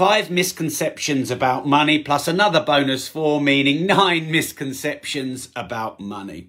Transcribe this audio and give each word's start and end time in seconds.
five 0.00 0.30
misconceptions 0.30 1.30
about 1.30 1.66
money 1.66 1.98
plus 1.98 2.26
another 2.26 2.58
bonus 2.58 3.06
four, 3.06 3.38
meaning 3.38 3.84
nine 3.98 4.30
misconceptions 4.32 5.50
about 5.54 6.00
money. 6.00 6.48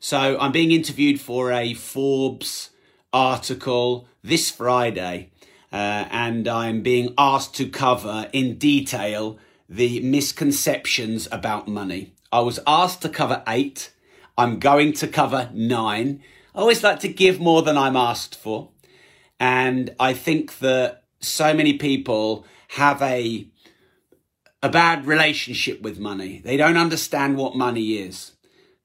So 0.00 0.36
I'm 0.40 0.50
being 0.50 0.72
interviewed 0.72 1.20
for 1.20 1.52
a 1.52 1.72
Forbes 1.72 2.70
article 3.12 4.08
this 4.24 4.50
Friday, 4.50 5.30
uh, 5.72 6.06
and 6.10 6.48
I'm 6.48 6.82
being 6.82 7.14
asked 7.16 7.54
to 7.58 7.68
cover 7.68 8.28
in 8.32 8.58
detail 8.58 9.38
the 9.68 10.00
misconceptions 10.00 11.28
about 11.30 11.68
money. 11.68 12.12
I 12.32 12.40
was 12.40 12.58
asked 12.66 13.02
to 13.02 13.08
cover 13.08 13.44
eight. 13.46 13.92
I'm 14.36 14.58
going 14.58 14.94
to 14.94 15.06
cover 15.06 15.48
nine. 15.54 16.24
I 16.56 16.58
always 16.58 16.82
like 16.82 16.98
to 17.00 17.08
give 17.08 17.38
more 17.38 17.62
than 17.62 17.78
I'm 17.78 17.94
asked 17.94 18.34
for. 18.34 18.70
And 19.38 19.94
I 20.00 20.12
think 20.12 20.58
that 20.58 21.04
so 21.20 21.54
many 21.54 21.74
people 21.74 22.44
have 22.70 23.02
a 23.02 23.48
a 24.62 24.68
bad 24.68 25.06
relationship 25.06 25.80
with 25.80 25.98
money. 25.98 26.40
They 26.44 26.56
don't 26.56 26.76
understand 26.76 27.36
what 27.36 27.56
money 27.56 27.94
is. 27.94 28.32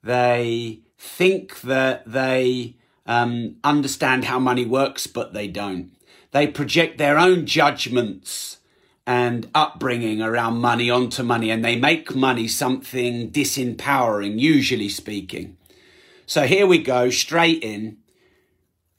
They 0.02 0.80
think 0.98 1.62
that 1.62 2.10
they 2.10 2.78
um, 3.06 3.58
understand 3.64 4.26
how 4.26 4.40
money 4.40 4.66
works, 4.66 5.06
but 5.06 5.34
they 5.34 5.48
don't. 5.48 5.92
They 6.32 6.48
project 6.48 6.98
their 6.98 7.20
own 7.20 7.46
judgments 7.46 8.58
and 9.06 9.50
upbringing 9.54 10.22
around 10.22 10.56
money 10.56 10.90
onto 10.90 11.22
money, 11.22 11.52
and 11.52 11.64
they 11.64 11.76
make 11.76 12.16
money 12.16 12.48
something 12.48 13.30
disempowering, 13.32 14.40
usually 14.40 14.90
speaking. 14.90 15.58
So 16.26 16.48
here 16.48 16.66
we 16.66 16.80
go, 16.80 17.10
straight 17.10 17.62
in. 17.64 17.98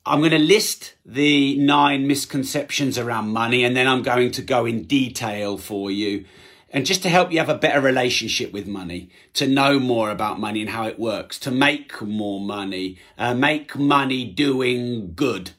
I'm 0.09 0.21
going 0.21 0.31
to 0.31 0.39
list 0.39 0.95
the 1.05 1.59
nine 1.59 2.07
misconceptions 2.07 2.97
around 2.97 3.31
money 3.31 3.65
and 3.65 3.77
then 3.77 3.89
I'm 3.89 4.03
going 4.03 4.31
to 4.33 4.43
go 4.43 4.65
in 4.65 4.85
detail 4.85 5.59
for 5.59 5.91
you. 5.91 6.25
And 6.71 6.87
just 6.87 7.03
to 7.03 7.09
help 7.09 7.33
you 7.33 7.39
have 7.39 7.49
a 7.49 7.59
better 7.59 7.81
relationship 7.81 8.53
with 8.53 8.69
money, 8.69 9.11
to 9.35 9.49
know 9.49 9.81
more 9.81 10.11
about 10.11 10.39
money 10.39 10.61
and 10.61 10.71
how 10.71 10.87
it 10.87 11.01
works, 11.01 11.41
to 11.41 11.51
make 11.51 12.01
more 12.01 12.41
money, 12.41 12.99
uh, 13.19 13.35
make 13.35 13.77
money 13.77 14.25
doing 14.25 15.13
good, 15.15 15.53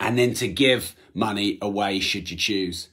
and 0.00 0.18
then 0.18 0.32
to 0.34 0.48
give 0.48 0.94
money 1.12 1.58
away 1.60 2.00
should 2.00 2.30
you 2.30 2.36
choose. 2.36 2.88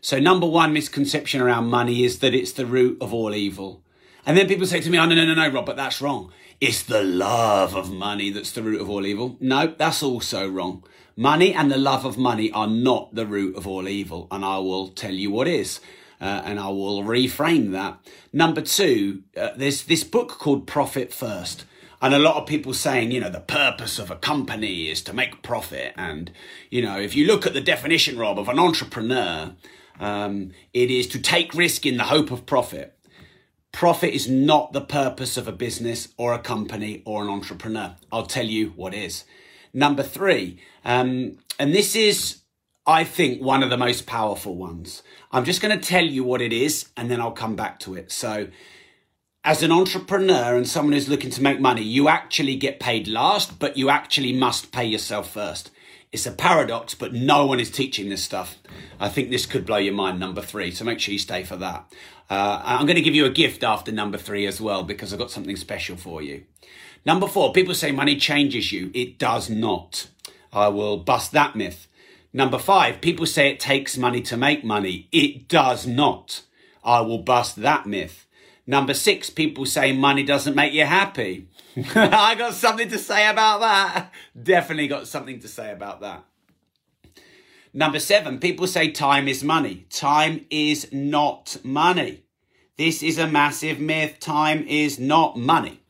So, 0.00 0.18
number 0.18 0.46
one 0.46 0.72
misconception 0.72 1.40
around 1.40 1.70
money 1.70 2.04
is 2.04 2.18
that 2.18 2.34
it's 2.34 2.52
the 2.52 2.66
root 2.66 2.98
of 3.00 3.14
all 3.14 3.34
evil. 3.34 3.82
And 4.26 4.36
then 4.36 4.48
people 4.48 4.66
say 4.66 4.80
to 4.80 4.90
me, 4.90 4.98
oh, 4.98 5.06
no, 5.06 5.14
no, 5.14 5.24
no, 5.24 5.34
no, 5.34 5.48
Rob, 5.48 5.66
but 5.66 5.76
that's 5.76 6.00
wrong. 6.00 6.32
It's 6.62 6.84
the 6.84 7.02
love 7.02 7.74
of 7.74 7.90
money 7.90 8.30
that's 8.30 8.52
the 8.52 8.62
root 8.62 8.80
of 8.80 8.88
all 8.88 9.04
evil. 9.04 9.36
No, 9.40 9.74
that's 9.76 10.00
also 10.00 10.48
wrong. 10.48 10.84
Money 11.16 11.52
and 11.52 11.72
the 11.72 11.76
love 11.76 12.04
of 12.04 12.16
money 12.16 12.52
are 12.52 12.68
not 12.68 13.16
the 13.16 13.26
root 13.26 13.56
of 13.56 13.66
all 13.66 13.88
evil. 13.88 14.28
And 14.30 14.44
I 14.44 14.58
will 14.58 14.86
tell 14.86 15.12
you 15.12 15.32
what 15.32 15.48
is. 15.48 15.80
Uh, 16.20 16.40
and 16.44 16.60
I 16.60 16.68
will 16.68 17.02
reframe 17.02 17.72
that. 17.72 17.98
Number 18.32 18.60
two, 18.60 19.24
uh, 19.36 19.48
there's 19.56 19.82
this 19.82 20.04
book 20.04 20.38
called 20.38 20.68
Profit 20.68 21.12
First. 21.12 21.64
And 22.00 22.14
a 22.14 22.20
lot 22.20 22.36
of 22.36 22.46
people 22.46 22.74
saying, 22.74 23.10
you 23.10 23.18
know, 23.18 23.28
the 23.28 23.40
purpose 23.40 23.98
of 23.98 24.12
a 24.12 24.16
company 24.16 24.88
is 24.88 25.02
to 25.02 25.12
make 25.12 25.42
profit. 25.42 25.94
And, 25.96 26.30
you 26.70 26.80
know, 26.80 26.96
if 26.96 27.16
you 27.16 27.26
look 27.26 27.44
at 27.44 27.54
the 27.54 27.60
definition, 27.60 28.16
Rob, 28.16 28.38
of 28.38 28.48
an 28.48 28.60
entrepreneur, 28.60 29.50
um, 29.98 30.52
it 30.72 30.92
is 30.92 31.08
to 31.08 31.20
take 31.20 31.54
risk 31.54 31.86
in 31.86 31.96
the 31.96 32.04
hope 32.04 32.30
of 32.30 32.46
profit. 32.46 32.96
Profit 33.72 34.12
is 34.14 34.28
not 34.28 34.72
the 34.72 34.82
purpose 34.82 35.36
of 35.36 35.48
a 35.48 35.52
business 35.52 36.08
or 36.16 36.34
a 36.34 36.38
company 36.38 37.02
or 37.04 37.22
an 37.22 37.28
entrepreneur. 37.28 37.96
I'll 38.12 38.26
tell 38.26 38.46
you 38.46 38.68
what 38.76 38.94
is. 38.94 39.24
Number 39.72 40.02
three, 40.02 40.60
um, 40.84 41.38
and 41.58 41.74
this 41.74 41.96
is, 41.96 42.42
I 42.86 43.04
think, 43.04 43.40
one 43.40 43.62
of 43.62 43.70
the 43.70 43.78
most 43.78 44.06
powerful 44.06 44.54
ones. 44.54 45.02
I'm 45.32 45.44
just 45.46 45.62
going 45.62 45.76
to 45.76 45.84
tell 45.84 46.04
you 46.04 46.22
what 46.22 46.42
it 46.42 46.52
is 46.52 46.90
and 46.96 47.10
then 47.10 47.20
I'll 47.20 47.32
come 47.32 47.56
back 47.56 47.80
to 47.80 47.94
it. 47.94 48.12
So, 48.12 48.48
as 49.44 49.62
an 49.62 49.72
entrepreneur 49.72 50.54
and 50.56 50.68
someone 50.68 50.92
who's 50.92 51.08
looking 51.08 51.30
to 51.30 51.42
make 51.42 51.58
money, 51.58 51.82
you 51.82 52.08
actually 52.08 52.54
get 52.54 52.78
paid 52.78 53.08
last, 53.08 53.58
but 53.58 53.76
you 53.76 53.90
actually 53.90 54.32
must 54.32 54.70
pay 54.70 54.84
yourself 54.84 55.32
first. 55.32 55.70
It's 56.12 56.26
a 56.26 56.32
paradox, 56.32 56.94
but 56.94 57.14
no 57.14 57.46
one 57.46 57.58
is 57.58 57.70
teaching 57.70 58.10
this 58.10 58.22
stuff. 58.22 58.58
I 59.00 59.08
think 59.08 59.30
this 59.30 59.46
could 59.46 59.64
blow 59.64 59.78
your 59.78 59.94
mind, 59.94 60.20
number 60.20 60.42
three. 60.42 60.70
So 60.70 60.84
make 60.84 61.00
sure 61.00 61.12
you 61.12 61.18
stay 61.18 61.42
for 61.42 61.56
that. 61.56 61.90
Uh, 62.28 62.60
I'm 62.62 62.84
going 62.84 62.96
to 62.96 63.02
give 63.02 63.14
you 63.14 63.24
a 63.24 63.30
gift 63.30 63.64
after 63.64 63.90
number 63.90 64.18
three 64.18 64.46
as 64.46 64.60
well, 64.60 64.82
because 64.82 65.12
I've 65.12 65.18
got 65.18 65.30
something 65.30 65.56
special 65.56 65.96
for 65.96 66.20
you. 66.20 66.44
Number 67.06 67.26
four, 67.26 67.52
people 67.52 67.74
say 67.74 67.92
money 67.92 68.16
changes 68.16 68.72
you. 68.72 68.90
It 68.92 69.18
does 69.18 69.48
not. 69.48 70.08
I 70.52 70.68
will 70.68 70.98
bust 70.98 71.32
that 71.32 71.56
myth. 71.56 71.88
Number 72.32 72.58
five, 72.58 73.00
people 73.00 73.26
say 73.26 73.48
it 73.48 73.58
takes 73.58 73.96
money 73.96 74.20
to 74.22 74.36
make 74.36 74.64
money. 74.64 75.08
It 75.12 75.48
does 75.48 75.86
not. 75.86 76.42
I 76.84 77.00
will 77.00 77.18
bust 77.18 77.56
that 77.56 77.86
myth. 77.86 78.26
Number 78.66 78.94
six, 78.94 79.28
people 79.30 79.66
say 79.66 79.92
money 79.92 80.22
doesn't 80.22 80.54
make 80.54 80.72
you 80.72 80.84
happy. 80.84 81.48
I 81.94 82.34
got 82.36 82.54
something 82.54 82.88
to 82.90 82.98
say 82.98 83.28
about 83.28 83.60
that. 83.60 84.12
Definitely 84.40 84.88
got 84.88 85.08
something 85.08 85.40
to 85.40 85.48
say 85.48 85.72
about 85.72 86.00
that. 86.00 86.24
Number 87.74 87.98
seven, 87.98 88.38
people 88.38 88.66
say 88.66 88.90
time 88.90 89.28
is 89.28 89.42
money. 89.42 89.86
Time 89.90 90.44
is 90.50 90.92
not 90.92 91.56
money. 91.64 92.22
This 92.76 93.02
is 93.02 93.18
a 93.18 93.26
massive 93.26 93.80
myth. 93.80 94.20
Time 94.20 94.64
is 94.68 94.98
not 94.98 95.36
money. 95.36 95.80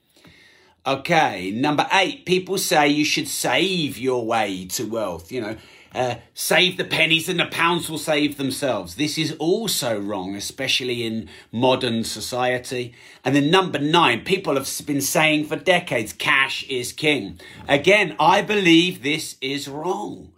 Okay, 0.84 1.52
number 1.52 1.86
eight, 1.92 2.26
people 2.26 2.58
say 2.58 2.88
you 2.88 3.04
should 3.04 3.28
save 3.28 3.98
your 3.98 4.26
way 4.26 4.66
to 4.66 4.84
wealth. 4.84 5.30
You 5.30 5.40
know, 5.40 5.56
uh, 5.94 6.16
save 6.34 6.76
the 6.76 6.84
pennies 6.84 7.28
and 7.28 7.38
the 7.38 7.46
pounds 7.46 7.90
will 7.90 7.98
save 7.98 8.36
themselves. 8.36 8.94
This 8.94 9.18
is 9.18 9.36
also 9.38 9.98
wrong, 10.00 10.34
especially 10.34 11.04
in 11.04 11.28
modern 11.50 12.04
society. 12.04 12.94
And 13.24 13.36
then 13.36 13.50
number 13.50 13.78
nine, 13.78 14.24
people 14.24 14.54
have 14.54 14.68
been 14.86 15.00
saying 15.00 15.46
for 15.46 15.56
decades, 15.56 16.12
cash 16.12 16.64
is 16.68 16.92
king. 16.92 17.40
Again, 17.68 18.16
I 18.18 18.42
believe 18.42 19.02
this 19.02 19.36
is 19.40 19.68
wrong. 19.68 20.32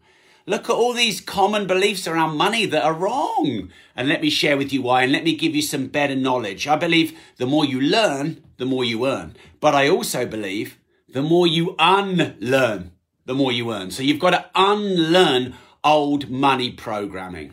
Look 0.47 0.69
at 0.69 0.77
all 0.77 0.93
these 0.93 1.23
common 1.23 1.67
beliefs 1.67 2.07
around 2.07 2.37
money 2.37 2.67
that 2.67 2.85
are 2.85 2.93
wrong. 2.93 3.71
And 3.97 4.09
let 4.09 4.21
me 4.21 4.29
share 4.29 4.59
with 4.59 4.73
you 4.73 4.83
why, 4.83 5.03
and 5.03 5.13
let 5.13 5.25
me 5.25 5.37
give 5.37 5.55
you 5.55 5.63
some 5.63 5.87
better 5.87 6.15
knowledge. 6.17 6.69
I 6.69 6.77
believe 6.77 7.19
the 7.39 7.47
more 7.47 7.65
you 7.65 7.81
learn, 7.81 8.43
the 8.59 8.67
more 8.67 8.85
you 8.85 9.07
earn. 9.07 9.37
But 9.61 9.75
I 9.75 9.89
also 9.89 10.27
believe 10.27 10.79
the 11.09 11.23
more 11.23 11.47
you 11.47 11.75
unlearn, 11.79 12.91
the 13.27 13.35
more 13.35 13.53
you 13.53 13.73
earn. 13.73 13.91
So 13.91 14.03
you've 14.03 14.21
got 14.21 14.31
to 14.31 14.47
unlearn 14.55 15.55
old 15.83 16.31
money 16.31 16.71
programming. 16.71 17.53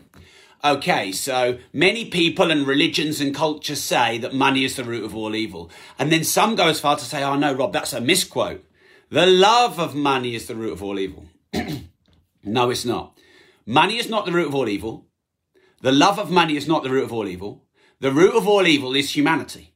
Okay, 0.64 1.10
so 1.10 1.58
many 1.72 2.04
people 2.04 2.50
and 2.52 2.66
religions 2.66 3.20
and 3.20 3.34
cultures 3.34 3.82
say 3.82 4.18
that 4.18 4.32
money 4.32 4.64
is 4.64 4.76
the 4.76 4.84
root 4.84 5.04
of 5.04 5.16
all 5.16 5.34
evil. 5.34 5.70
And 5.98 6.12
then 6.12 6.22
some 6.22 6.54
go 6.54 6.68
as 6.68 6.78
far 6.78 6.96
to 6.96 7.04
say, 7.04 7.22
oh 7.24 7.36
no, 7.36 7.52
Rob, 7.52 7.72
that's 7.72 7.92
a 7.92 8.00
misquote. 8.00 8.64
The 9.10 9.26
love 9.26 9.80
of 9.80 9.94
money 9.94 10.34
is 10.34 10.46
the 10.46 10.54
root 10.54 10.72
of 10.72 10.82
all 10.82 10.98
evil. 10.98 11.26
no, 12.44 12.70
it's 12.70 12.84
not. 12.84 13.18
Money 13.66 13.98
is 13.98 14.08
not 14.08 14.24
the 14.24 14.32
root 14.32 14.48
of 14.48 14.54
all 14.54 14.68
evil. 14.68 15.06
The 15.80 15.92
love 15.92 16.18
of 16.18 16.30
money 16.30 16.56
is 16.56 16.68
not 16.68 16.84
the 16.84 16.90
root 16.90 17.04
of 17.04 17.12
all 17.12 17.26
evil. 17.26 17.64
The 17.98 18.12
root 18.12 18.34
of 18.34 18.46
all 18.46 18.66
evil 18.66 18.94
is 18.94 19.16
humanity. 19.16 19.74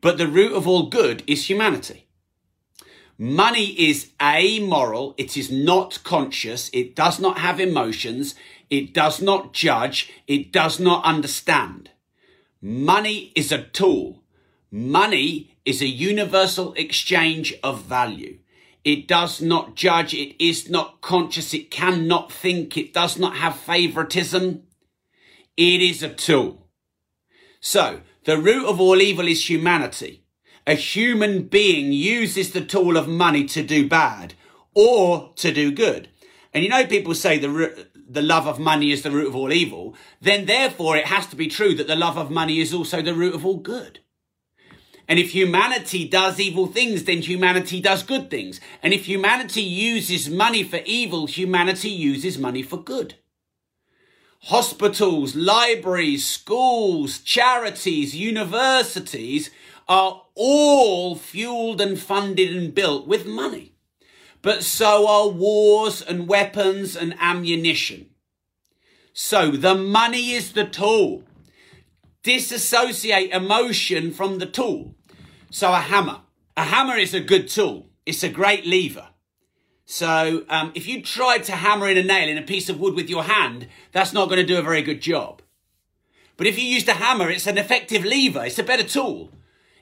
But 0.00 0.18
the 0.18 0.28
root 0.28 0.52
of 0.52 0.66
all 0.66 0.88
good 0.88 1.22
is 1.26 1.48
humanity. 1.48 2.03
Money 3.16 3.66
is 3.66 4.10
amoral. 4.20 5.14
It 5.16 5.36
is 5.36 5.50
not 5.50 6.02
conscious. 6.02 6.68
It 6.72 6.96
does 6.96 7.20
not 7.20 7.38
have 7.38 7.60
emotions. 7.60 8.34
It 8.70 8.92
does 8.92 9.22
not 9.22 9.52
judge. 9.52 10.12
It 10.26 10.52
does 10.52 10.80
not 10.80 11.04
understand. 11.04 11.90
Money 12.60 13.32
is 13.36 13.52
a 13.52 13.62
tool. 13.62 14.24
Money 14.70 15.56
is 15.64 15.80
a 15.80 15.86
universal 15.86 16.74
exchange 16.74 17.54
of 17.62 17.82
value. 17.82 18.38
It 18.82 19.06
does 19.06 19.40
not 19.40 19.76
judge. 19.76 20.12
It 20.12 20.34
is 20.44 20.68
not 20.68 21.00
conscious. 21.00 21.54
It 21.54 21.70
cannot 21.70 22.32
think. 22.32 22.76
It 22.76 22.92
does 22.92 23.16
not 23.16 23.36
have 23.36 23.54
favoritism. 23.54 24.64
It 25.56 25.80
is 25.80 26.02
a 26.02 26.08
tool. 26.08 26.66
So 27.60 28.00
the 28.24 28.38
root 28.38 28.66
of 28.66 28.80
all 28.80 29.00
evil 29.00 29.28
is 29.28 29.48
humanity 29.48 30.23
a 30.66 30.74
human 30.74 31.42
being 31.44 31.92
uses 31.92 32.50
the 32.50 32.64
tool 32.64 32.96
of 32.96 33.06
money 33.06 33.44
to 33.44 33.62
do 33.62 33.88
bad 33.88 34.34
or 34.74 35.32
to 35.36 35.52
do 35.52 35.70
good. 35.70 36.08
And 36.52 36.62
you 36.62 36.70
know, 36.70 36.86
people 36.86 37.14
say 37.14 37.38
the, 37.38 37.86
the 38.08 38.22
love 38.22 38.46
of 38.46 38.58
money 38.58 38.90
is 38.90 39.02
the 39.02 39.10
root 39.10 39.28
of 39.28 39.36
all 39.36 39.52
evil. 39.52 39.94
Then 40.20 40.46
therefore 40.46 40.96
it 40.96 41.06
has 41.06 41.26
to 41.28 41.36
be 41.36 41.48
true 41.48 41.74
that 41.74 41.86
the 41.86 41.96
love 41.96 42.16
of 42.16 42.30
money 42.30 42.60
is 42.60 42.72
also 42.72 43.02
the 43.02 43.14
root 43.14 43.34
of 43.34 43.44
all 43.44 43.58
good. 43.58 44.00
And 45.06 45.18
if 45.18 45.32
humanity 45.32 46.08
does 46.08 46.40
evil 46.40 46.66
things, 46.66 47.04
then 47.04 47.20
humanity 47.20 47.80
does 47.80 48.02
good 48.02 48.30
things. 48.30 48.58
And 48.82 48.94
if 48.94 49.06
humanity 49.06 49.60
uses 49.60 50.30
money 50.30 50.62
for 50.62 50.80
evil, 50.86 51.26
humanity 51.26 51.90
uses 51.90 52.38
money 52.38 52.62
for 52.62 52.78
good. 52.78 53.16
Hospitals, 54.44 55.34
libraries, 55.34 56.26
schools, 56.26 57.18
charities, 57.18 58.16
universities 58.16 59.50
are 59.88 60.23
all 60.34 61.14
fueled 61.14 61.80
and 61.80 61.98
funded 61.98 62.54
and 62.54 62.74
built 62.74 63.06
with 63.06 63.26
money. 63.26 63.72
But 64.42 64.62
so 64.62 65.06
are 65.08 65.28
wars 65.28 66.02
and 66.02 66.28
weapons 66.28 66.96
and 66.96 67.14
ammunition. 67.18 68.10
So 69.12 69.52
the 69.52 69.74
money 69.74 70.32
is 70.32 70.52
the 70.52 70.66
tool. 70.66 71.22
Disassociate 72.22 73.30
emotion 73.30 74.12
from 74.12 74.38
the 74.38 74.46
tool. 74.46 74.96
So 75.50 75.72
a 75.72 75.80
hammer. 75.80 76.20
A 76.56 76.64
hammer 76.64 76.96
is 76.96 77.14
a 77.14 77.20
good 77.20 77.48
tool. 77.48 77.88
It's 78.04 78.22
a 78.22 78.28
great 78.28 78.66
lever. 78.66 79.08
So 79.86 80.44
um, 80.48 80.72
if 80.74 80.86
you 80.86 81.02
tried 81.02 81.44
to 81.44 81.52
hammer 81.52 81.88
in 81.88 81.96
a 81.96 82.02
nail 82.02 82.28
in 82.28 82.38
a 82.38 82.42
piece 82.42 82.68
of 82.68 82.80
wood 82.80 82.94
with 82.94 83.08
your 83.08 83.24
hand, 83.24 83.68
that's 83.92 84.12
not 84.12 84.28
going 84.28 84.40
to 84.40 84.46
do 84.46 84.58
a 84.58 84.62
very 84.62 84.82
good 84.82 85.00
job. 85.00 85.42
But 86.36 86.46
if 86.46 86.58
you 86.58 86.64
used 86.64 86.88
a 86.88 86.94
hammer, 86.94 87.30
it's 87.30 87.46
an 87.46 87.58
effective 87.58 88.04
lever. 88.04 88.44
It's 88.44 88.58
a 88.58 88.64
better 88.64 88.82
tool. 88.82 89.30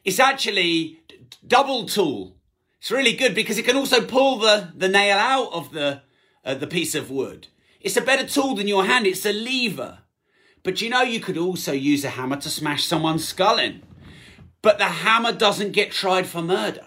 It's 0.05 0.19
actually 0.19 1.01
double 1.47 1.87
tool. 1.87 2.37
It's 2.81 2.91
really 2.91 3.15
good 3.15 3.35
because 3.35 3.59
it 3.59 3.65
can 3.65 3.77
also 3.77 4.05
pull 4.05 4.39
the, 4.39 4.73
the 4.75 4.89
nail 4.89 5.17
out 5.17 5.53
of 5.53 5.73
the, 5.73 6.03
uh, 6.45 6.55
the 6.55 6.67
piece 6.67 6.95
of 6.95 7.11
wood. 7.11 7.49
It's 7.81 7.97
a 7.97 8.01
better 8.01 8.27
tool 8.27 8.57
than 8.57 8.69
your 8.69 8.85
hand. 8.85 9.07
It's 9.07 9.27
a 9.27 9.33
lever. 9.33 9.99
But 10.63 10.81
you 10.81 10.91
know, 10.91 11.03
you 11.03 11.21
could 11.21 11.37
also 11.37 11.73
use 11.73 12.05
a 12.05 12.11
hammer 12.11 12.37
to 12.37 12.49
smash 12.49 12.85
someone's 12.85 13.27
skull 13.27 13.59
in. 13.59 13.83
But 14.63 14.79
the 14.79 14.85
hammer 14.85 15.33
doesn't 15.33 15.73
get 15.73 15.91
tried 15.91 16.27
for 16.27 16.43
murder. 16.43 16.87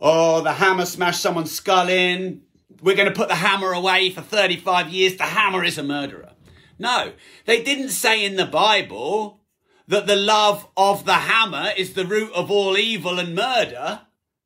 Oh, 0.00 0.42
the 0.42 0.54
hammer 0.54 0.86
smashed 0.86 1.22
someone's 1.22 1.52
skull 1.52 1.88
in. 1.88 2.42
We're 2.82 2.96
going 2.96 3.08
to 3.08 3.14
put 3.14 3.28
the 3.28 3.36
hammer 3.36 3.72
away 3.72 4.10
for 4.10 4.20
35 4.20 4.90
years. 4.90 5.16
The 5.16 5.24
hammer 5.24 5.64
is 5.64 5.78
a 5.78 5.84
murderer. 5.84 6.32
No, 6.78 7.12
they 7.46 7.62
didn't 7.62 7.90
say 7.90 8.24
in 8.24 8.36
the 8.36 8.46
Bible 8.46 9.40
that 9.88 10.06
the 10.06 10.16
love 10.16 10.66
of 10.76 11.04
the 11.04 11.14
hammer 11.14 11.70
is 11.76 11.94
the 11.94 12.06
root 12.06 12.32
of 12.34 12.50
all 12.50 12.76
evil 12.76 13.18
and 13.18 13.34
murder. 13.34 14.02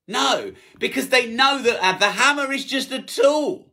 No, 0.07 0.53
because 0.79 1.11
they 1.11 1.27
know 1.27 1.63
that 1.63 1.79
uh, 1.85 1.99
the 1.99 2.11
hammer 2.11 2.53
is 2.53 2.65
just 2.65 2.91
a 2.91 3.03
tool. 3.03 3.73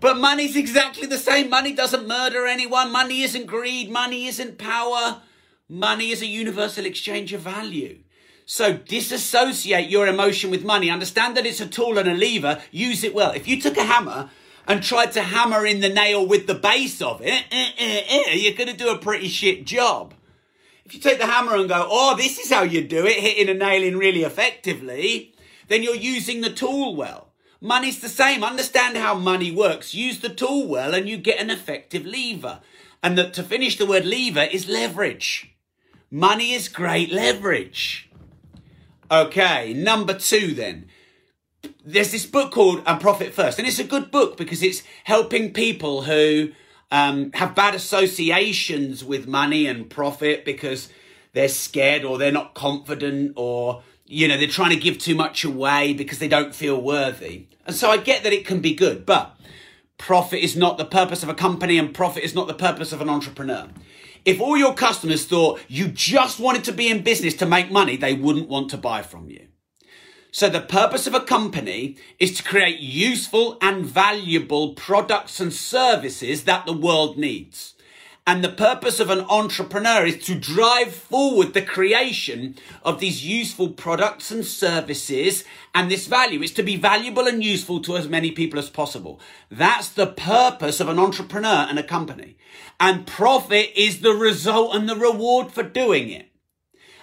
But 0.00 0.16
money's 0.16 0.56
exactly 0.56 1.06
the 1.06 1.18
same. 1.18 1.50
Money 1.50 1.72
doesn't 1.72 2.08
murder 2.08 2.46
anyone. 2.46 2.90
Money 2.90 3.22
isn't 3.22 3.46
greed. 3.46 3.90
Money 3.90 4.26
isn't 4.26 4.56
power. 4.56 5.20
Money 5.68 6.10
is 6.10 6.22
a 6.22 6.26
universal 6.26 6.86
exchange 6.86 7.32
of 7.32 7.42
value. 7.42 7.98
So 8.46 8.72
disassociate 8.72 9.90
your 9.90 10.06
emotion 10.06 10.50
with 10.50 10.64
money. 10.64 10.90
Understand 10.90 11.36
that 11.36 11.46
it's 11.46 11.60
a 11.60 11.66
tool 11.66 11.98
and 11.98 12.08
a 12.08 12.14
lever. 12.14 12.62
Use 12.72 13.04
it 13.04 13.14
well. 13.14 13.32
If 13.32 13.46
you 13.46 13.60
took 13.60 13.76
a 13.76 13.84
hammer 13.84 14.30
and 14.66 14.82
tried 14.82 15.12
to 15.12 15.22
hammer 15.22 15.66
in 15.66 15.80
the 15.80 15.88
nail 15.88 16.26
with 16.26 16.46
the 16.46 16.54
base 16.54 17.02
of 17.02 17.20
it, 17.20 17.44
eh, 17.52 17.70
eh, 17.78 18.02
eh, 18.08 18.34
you're 18.34 18.56
going 18.56 18.70
to 18.70 18.76
do 18.76 18.88
a 18.88 18.98
pretty 18.98 19.28
shit 19.28 19.66
job. 19.66 20.14
If 20.84 20.94
you 20.94 21.00
take 21.00 21.18
the 21.18 21.26
hammer 21.26 21.56
and 21.56 21.68
go, 21.68 21.86
oh, 21.88 22.16
this 22.16 22.38
is 22.38 22.50
how 22.50 22.62
you 22.62 22.82
do 22.82 23.06
it, 23.06 23.18
hitting 23.18 23.48
a 23.48 23.54
nail 23.54 23.82
in 23.82 23.98
really 23.98 24.22
effectively, 24.22 25.34
then 25.68 25.82
you're 25.82 25.94
using 25.94 26.40
the 26.40 26.50
tool 26.50 26.96
well. 26.96 27.28
Money's 27.60 28.00
the 28.00 28.08
same. 28.08 28.42
Understand 28.42 28.96
how 28.96 29.14
money 29.14 29.50
works. 29.50 29.94
Use 29.94 30.20
the 30.20 30.28
tool 30.30 30.66
well 30.66 30.94
and 30.94 31.08
you 31.08 31.16
get 31.16 31.40
an 31.40 31.50
effective 31.50 32.06
lever. 32.06 32.60
And 33.02 33.16
that 33.18 33.34
to 33.34 33.42
finish 33.42 33.76
the 33.76 33.86
word 33.86 34.04
lever 34.04 34.42
is 34.42 34.68
leverage. 34.68 35.54
Money 36.10 36.52
is 36.52 36.68
great 36.68 37.12
leverage. 37.12 38.10
Okay, 39.10 39.72
number 39.74 40.14
two 40.14 40.54
then. 40.54 40.86
There's 41.84 42.12
this 42.12 42.26
book 42.26 42.52
called 42.52 42.82
um, 42.86 42.98
Profit 42.98 43.34
First, 43.34 43.58
and 43.58 43.66
it's 43.66 43.78
a 43.78 43.84
good 43.84 44.10
book 44.10 44.36
because 44.36 44.62
it's 44.62 44.82
helping 45.04 45.52
people 45.52 46.02
who 46.02 46.52
um, 46.90 47.30
have 47.32 47.54
bad 47.54 47.74
associations 47.74 49.04
with 49.04 49.26
money 49.26 49.66
and 49.66 49.88
profit 49.88 50.44
because 50.44 50.88
they're 51.32 51.48
scared 51.48 52.04
or 52.04 52.18
they're 52.18 52.32
not 52.32 52.54
confident 52.54 53.34
or 53.36 53.82
you 54.10 54.26
know, 54.26 54.36
they're 54.36 54.48
trying 54.48 54.70
to 54.70 54.76
give 54.76 54.98
too 54.98 55.14
much 55.14 55.44
away 55.44 55.92
because 55.92 56.18
they 56.18 56.26
don't 56.26 56.52
feel 56.52 56.82
worthy. 56.82 57.46
And 57.64 57.76
so 57.76 57.90
I 57.90 57.96
get 57.96 58.24
that 58.24 58.32
it 58.32 58.44
can 58.44 58.60
be 58.60 58.74
good, 58.74 59.06
but 59.06 59.36
profit 59.98 60.40
is 60.40 60.56
not 60.56 60.78
the 60.78 60.84
purpose 60.84 61.22
of 61.22 61.28
a 61.28 61.34
company 61.34 61.78
and 61.78 61.94
profit 61.94 62.24
is 62.24 62.34
not 62.34 62.48
the 62.48 62.54
purpose 62.54 62.92
of 62.92 63.00
an 63.00 63.08
entrepreneur. 63.08 63.68
If 64.24 64.40
all 64.40 64.56
your 64.56 64.74
customers 64.74 65.24
thought 65.24 65.60
you 65.68 65.86
just 65.86 66.40
wanted 66.40 66.64
to 66.64 66.72
be 66.72 66.90
in 66.90 67.04
business 67.04 67.34
to 67.34 67.46
make 67.46 67.70
money, 67.70 67.96
they 67.96 68.14
wouldn't 68.14 68.48
want 68.48 68.70
to 68.70 68.76
buy 68.76 69.02
from 69.02 69.30
you. 69.30 69.46
So 70.32 70.48
the 70.48 70.60
purpose 70.60 71.06
of 71.06 71.14
a 71.14 71.20
company 71.20 71.96
is 72.20 72.36
to 72.36 72.44
create 72.44 72.78
useful 72.78 73.58
and 73.60 73.84
valuable 73.84 74.74
products 74.74 75.40
and 75.40 75.52
services 75.52 76.44
that 76.44 76.66
the 76.66 76.72
world 76.72 77.18
needs. 77.18 77.74
And 78.26 78.44
the 78.44 78.50
purpose 78.50 79.00
of 79.00 79.10
an 79.10 79.22
entrepreneur 79.22 80.06
is 80.06 80.24
to 80.26 80.36
drive 80.36 80.94
forward 80.94 81.52
the 81.52 81.62
creation 81.62 82.54
of 82.84 83.00
these 83.00 83.26
useful 83.26 83.70
products 83.70 84.30
and 84.30 84.44
services 84.44 85.42
and 85.74 85.90
this 85.90 86.06
value. 86.06 86.40
is 86.42 86.52
to 86.52 86.62
be 86.62 86.76
valuable 86.76 87.26
and 87.26 87.42
useful 87.42 87.80
to 87.80 87.96
as 87.96 88.08
many 88.08 88.30
people 88.30 88.60
as 88.60 88.70
possible. 88.70 89.18
That's 89.50 89.88
the 89.88 90.06
purpose 90.06 90.78
of 90.78 90.88
an 90.88 90.98
entrepreneur 90.98 91.66
and 91.68 91.78
a 91.78 91.82
company. 91.82 92.36
And 92.78 93.04
profit 93.04 93.72
is 93.74 94.00
the 94.00 94.14
result 94.14 94.76
and 94.76 94.88
the 94.88 94.96
reward 94.96 95.50
for 95.50 95.64
doing 95.64 96.08
it. 96.10 96.28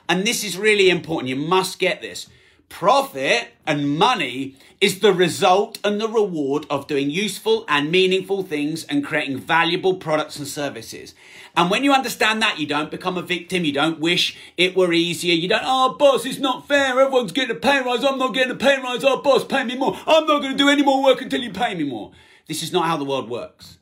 And 0.07 0.25
this 0.25 0.45
is 0.45 0.57
really 0.57 0.89
important. 0.89 1.27
You 1.27 1.35
must 1.35 1.77
get 1.77 2.01
this. 2.01 2.27
Profit 2.69 3.49
and 3.65 3.97
money 3.97 4.55
is 4.79 4.99
the 4.99 5.13
result 5.13 5.79
and 5.83 5.99
the 5.99 6.07
reward 6.07 6.65
of 6.69 6.85
doing 6.85 7.09
useful 7.09 7.65
and 7.67 7.91
meaningful 7.91 8.43
things 8.43 8.83
and 8.83 9.03
creating 9.03 9.39
valuable 9.39 9.95
products 9.95 10.37
and 10.37 10.47
services. 10.47 11.15
And 11.55 11.71
when 11.71 11.83
you 11.83 11.91
understand 11.91 12.41
that, 12.41 12.59
you 12.59 12.67
don't 12.67 12.91
become 12.91 13.17
a 13.17 13.21
victim. 13.21 13.65
You 13.65 13.71
don't 13.71 13.99
wish 13.99 14.37
it 14.57 14.75
were 14.75 14.93
easier. 14.93 15.33
You 15.33 15.47
don't, 15.47 15.63
oh, 15.65 15.95
boss, 15.97 16.25
it's 16.25 16.39
not 16.39 16.67
fair. 16.67 16.99
Everyone's 16.99 17.31
getting 17.31 17.55
a 17.55 17.59
pay 17.59 17.81
rise. 17.81 18.03
I'm 18.03 18.19
not 18.19 18.33
getting 18.33 18.51
a 18.51 18.55
pay 18.55 18.79
rise. 18.81 19.03
Oh, 19.03 19.21
boss, 19.21 19.43
pay 19.43 19.63
me 19.63 19.75
more. 19.75 19.97
I'm 20.05 20.27
not 20.27 20.41
going 20.41 20.51
to 20.51 20.57
do 20.57 20.69
any 20.69 20.83
more 20.83 21.03
work 21.03 21.21
until 21.21 21.41
you 21.41 21.51
pay 21.51 21.73
me 21.73 21.83
more. 21.83 22.11
This 22.47 22.61
is 22.61 22.71
not 22.71 22.85
how 22.85 22.97
the 22.97 23.05
world 23.05 23.29
works. 23.29 23.79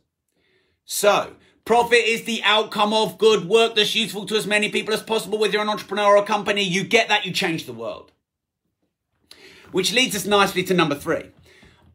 So, 0.85 1.33
Profit 1.65 2.05
is 2.05 2.25
the 2.25 2.43
outcome 2.43 2.93
of 2.93 3.17
good 3.17 3.49
work 3.49 3.73
that's 3.73 3.95
useful 3.95 4.27
to 4.27 4.35
as 4.35 4.45
many 4.45 4.69
people 4.69 4.93
as 4.93 5.01
possible. 5.01 5.39
Whether 5.39 5.53
you're 5.53 5.63
an 5.63 5.69
entrepreneur 5.69 6.15
or 6.15 6.17
a 6.17 6.23
company, 6.23 6.61
you 6.61 6.83
get 6.83 7.07
that, 7.09 7.25
you 7.25 7.31
change 7.31 7.65
the 7.65 7.73
world. 7.73 8.11
Which 9.75 9.92
leads 9.92 10.16
us 10.16 10.25
nicely 10.25 10.63
to 10.63 10.74
number 10.74 10.95
three. 10.95 11.31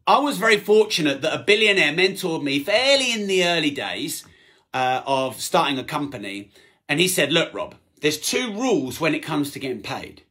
I 0.05 0.19
was 0.19 0.37
very 0.37 0.57
fortunate 0.57 1.23
that 1.23 1.33
a 1.33 1.41
billionaire 1.41 1.91
mentored 1.91 2.43
me 2.43 2.59
fairly 2.59 3.11
in 3.11 3.25
the 3.25 3.43
early 3.43 3.71
days 3.71 4.23
uh, 4.71 5.01
of 5.03 5.41
starting 5.41 5.79
a 5.79 5.83
company. 5.83 6.51
And 6.87 6.99
he 6.99 7.07
said, 7.07 7.33
Look, 7.33 7.51
Rob, 7.55 7.73
there's 8.01 8.19
two 8.19 8.53
rules 8.53 9.01
when 9.01 9.15
it 9.15 9.23
comes 9.23 9.49
to 9.49 9.59
getting 9.59 9.81
paid. 9.81 10.21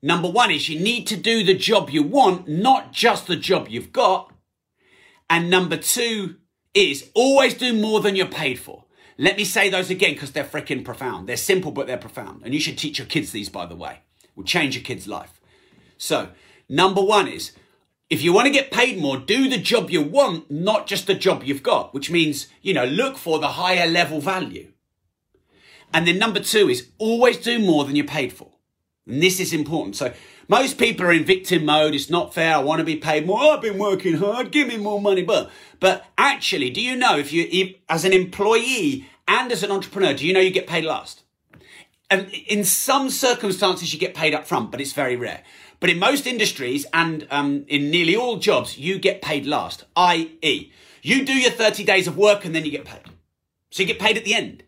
Number 0.00 0.30
one 0.30 0.50
is 0.50 0.70
you 0.70 0.80
need 0.80 1.06
to 1.08 1.18
do 1.18 1.44
the 1.44 1.52
job 1.52 1.90
you 1.90 2.02
want, 2.02 2.48
not 2.48 2.94
just 2.94 3.26
the 3.26 3.36
job 3.36 3.68
you've 3.68 3.92
got. 3.92 4.32
And 5.28 5.50
number 5.50 5.76
two 5.76 6.36
is 6.72 7.10
always 7.14 7.52
do 7.52 7.74
more 7.74 8.00
than 8.00 8.16
you're 8.16 8.24
paid 8.24 8.58
for. 8.58 8.86
Let 9.18 9.36
me 9.36 9.44
say 9.44 9.68
those 9.68 9.90
again 9.90 10.14
because 10.14 10.32
they're 10.32 10.44
freaking 10.44 10.82
profound. 10.82 11.28
They're 11.28 11.36
simple, 11.36 11.72
but 11.72 11.86
they're 11.86 11.98
profound. 11.98 12.40
And 12.42 12.54
you 12.54 12.60
should 12.60 12.78
teach 12.78 12.98
your 12.98 13.06
kids 13.06 13.32
these, 13.32 13.50
by 13.50 13.66
the 13.66 13.76
way. 13.76 13.98
It 14.24 14.30
will 14.34 14.44
change 14.44 14.76
your 14.76 14.84
kid's 14.84 15.06
life. 15.06 15.42
So, 15.98 16.30
Number 16.70 17.02
one 17.02 17.26
is 17.26 17.50
if 18.08 18.22
you 18.22 18.32
want 18.32 18.46
to 18.46 18.52
get 18.52 18.70
paid 18.70 18.96
more, 18.96 19.18
do 19.18 19.48
the 19.48 19.58
job 19.58 19.90
you 19.90 20.02
want, 20.02 20.48
not 20.50 20.86
just 20.86 21.08
the 21.08 21.14
job 21.14 21.42
you've 21.44 21.64
got, 21.64 21.92
which 21.92 22.12
means, 22.12 22.46
you 22.62 22.72
know, 22.72 22.84
look 22.84 23.18
for 23.18 23.40
the 23.40 23.48
higher 23.48 23.88
level 23.88 24.20
value. 24.20 24.70
And 25.92 26.06
then 26.06 26.16
number 26.16 26.38
two 26.38 26.68
is 26.68 26.88
always 26.98 27.38
do 27.38 27.58
more 27.58 27.84
than 27.84 27.96
you're 27.96 28.06
paid 28.06 28.32
for. 28.32 28.52
And 29.04 29.20
this 29.20 29.40
is 29.40 29.52
important. 29.52 29.96
So 29.96 30.12
most 30.46 30.78
people 30.78 31.06
are 31.06 31.12
in 31.12 31.24
victim 31.24 31.64
mode. 31.64 31.92
It's 31.92 32.08
not 32.08 32.32
fair. 32.32 32.54
I 32.54 32.58
want 32.58 32.78
to 32.78 32.84
be 32.84 32.96
paid 32.96 33.26
more. 33.26 33.52
I've 33.52 33.62
been 33.62 33.78
working 33.78 34.18
hard. 34.18 34.52
Give 34.52 34.68
me 34.68 34.76
more 34.76 35.00
money. 35.00 35.22
But, 35.22 35.50
but 35.80 36.06
actually, 36.16 36.70
do 36.70 36.80
you 36.80 36.94
know 36.94 37.18
if 37.18 37.32
you, 37.32 37.48
if, 37.50 37.74
as 37.88 38.04
an 38.04 38.12
employee 38.12 39.08
and 39.26 39.50
as 39.50 39.64
an 39.64 39.72
entrepreneur, 39.72 40.14
do 40.14 40.24
you 40.24 40.32
know 40.32 40.38
you 40.38 40.52
get 40.52 40.68
paid 40.68 40.84
last? 40.84 41.24
And 42.08 42.28
in 42.48 42.64
some 42.64 43.10
circumstances, 43.10 43.92
you 43.92 43.98
get 43.98 44.14
paid 44.14 44.34
up 44.34 44.46
front, 44.46 44.70
but 44.70 44.80
it's 44.80 44.92
very 44.92 45.16
rare. 45.16 45.42
But 45.80 45.90
in 45.90 45.98
most 45.98 46.26
industries 46.26 46.86
and 46.92 47.26
um, 47.30 47.64
in 47.66 47.90
nearly 47.90 48.14
all 48.14 48.36
jobs, 48.36 48.78
you 48.78 48.98
get 48.98 49.22
paid 49.22 49.46
last, 49.46 49.84
i.e., 49.96 50.72
you 51.02 51.24
do 51.24 51.32
your 51.32 51.50
30 51.50 51.84
days 51.84 52.06
of 52.06 52.18
work 52.18 52.44
and 52.44 52.54
then 52.54 52.66
you 52.66 52.70
get 52.70 52.84
paid. 52.84 53.00
So 53.70 53.82
you 53.82 53.86
get 53.86 53.98
paid 53.98 54.18
at 54.18 54.24
the 54.24 54.34
end. 54.34 54.62